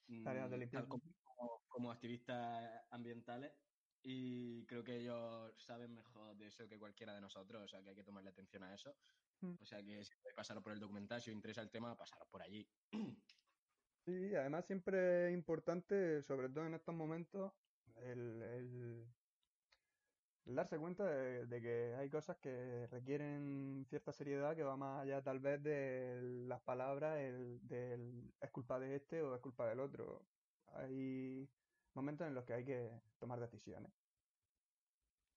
[0.07, 0.87] mm, Tareas de limpieza.
[0.87, 3.53] como, como activistas ambientales
[4.01, 7.89] y creo que ellos saben mejor de eso que cualquiera de nosotros, o sea que
[7.89, 8.97] hay que tomarle atención a eso.
[9.41, 9.55] Mm.
[9.59, 12.29] O sea que si podéis pasaros por el documental, si os interesa el tema, pasaros
[12.31, 12.73] por allí.
[14.05, 17.53] Sí, además siempre es importante, sobre todo en estos momentos,
[17.95, 19.15] el, el-
[20.45, 25.01] el darse cuenta de, de que hay cosas que requieren cierta seriedad que va más
[25.03, 29.67] allá tal vez de las palabras, el, del es culpa de este o es culpa
[29.69, 30.29] del otro.
[30.67, 31.49] Hay
[31.93, 33.93] momentos en los que hay que tomar decisiones.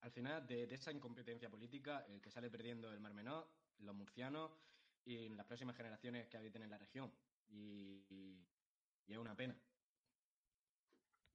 [0.01, 3.95] Al final, de, de esa incompetencia política, el que sale perdiendo el Mar Menor, los
[3.95, 4.61] murcianos
[5.05, 7.19] y las próximas generaciones que habiten en la región.
[7.49, 9.63] Y, y es una pena.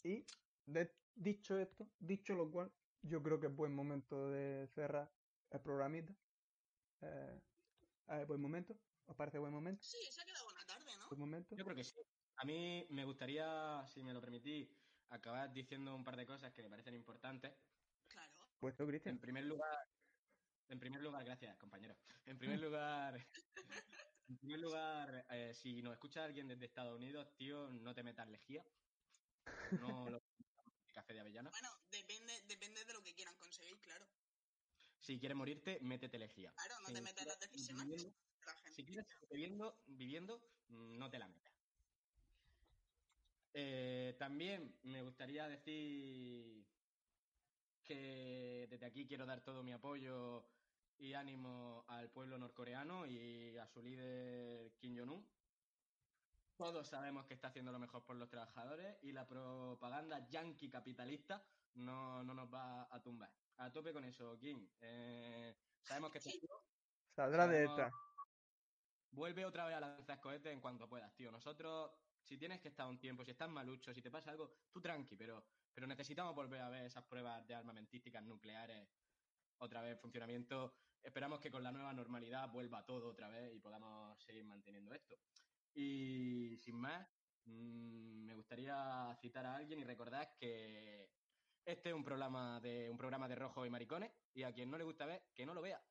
[0.03, 0.26] Y
[0.65, 5.09] de- dicho esto, dicho lo cual, yo creo que es buen momento de cerrar
[5.49, 6.13] el programita.
[7.01, 7.41] Eh,
[8.09, 8.75] eh, buen momento,
[9.07, 9.83] ¿os parece buen momento?
[9.83, 11.07] Sí, se ha quedado buena tarde, ¿no?
[11.09, 11.55] Buen momento.
[11.55, 11.95] Yo creo que sí.
[12.37, 14.67] A mí me gustaría, si me lo permitís,
[15.09, 17.53] acabar diciendo un par de cosas que me parecen importantes.
[18.07, 18.33] Claro.
[18.59, 19.19] Puesto, En Cristian.
[19.19, 19.87] primer lugar,
[20.69, 21.95] en primer lugar, gracias, compañero.
[22.25, 23.15] En primer lugar,
[24.27, 28.29] en primer lugar, eh, si nos escucha alguien desde Estados Unidos, tío, no te metas
[28.29, 28.63] lejía.
[29.79, 30.20] No lo
[30.91, 31.49] café de avellana.
[31.49, 34.07] Bueno, depende, depende de lo que quieran conseguir, claro.
[34.99, 36.51] Si quieres morirte, métete lejía.
[36.53, 38.13] Claro, no Si te metas en las decisiones viviendo-
[38.45, 38.72] la gente.
[38.76, 41.53] Si quieres seguir viviendo, viviendo, mm, no te la metas.
[43.53, 46.65] Eh, también me gustaría decir
[47.84, 50.45] que desde aquí quiero dar todo mi apoyo
[50.97, 55.27] y ánimo al pueblo norcoreano y a su líder Kim Jong-un.
[56.61, 61.43] Todos sabemos que está haciendo lo mejor por los trabajadores y la propaganda yanqui capitalista
[61.73, 63.33] no, no nos va a tumbar.
[63.57, 64.69] A tope con eso, Kim.
[64.79, 66.63] Eh, sabemos que este tío
[67.15, 67.89] Saldrá de esta.
[69.09, 71.31] Vuelve otra vez a lanzar cohetes en cuanto puedas, tío.
[71.31, 74.79] Nosotros, si tienes que estar un tiempo, si estás malucho, si te pasa algo, tú
[74.79, 75.43] tranqui, pero,
[75.73, 78.88] pero necesitamos volver a ver esas pruebas de armamentísticas nucleares
[79.57, 80.75] otra vez en funcionamiento.
[81.01, 85.15] Esperamos que con la nueva normalidad vuelva todo otra vez y podamos seguir manteniendo esto.
[85.73, 87.07] Y sin más,
[87.45, 91.10] mm, me gustaría citar a alguien y recordar que
[91.65, 94.77] este es un programa de un programa de rojo y maricones y a quien no
[94.77, 95.81] le gusta ver, que no lo vea.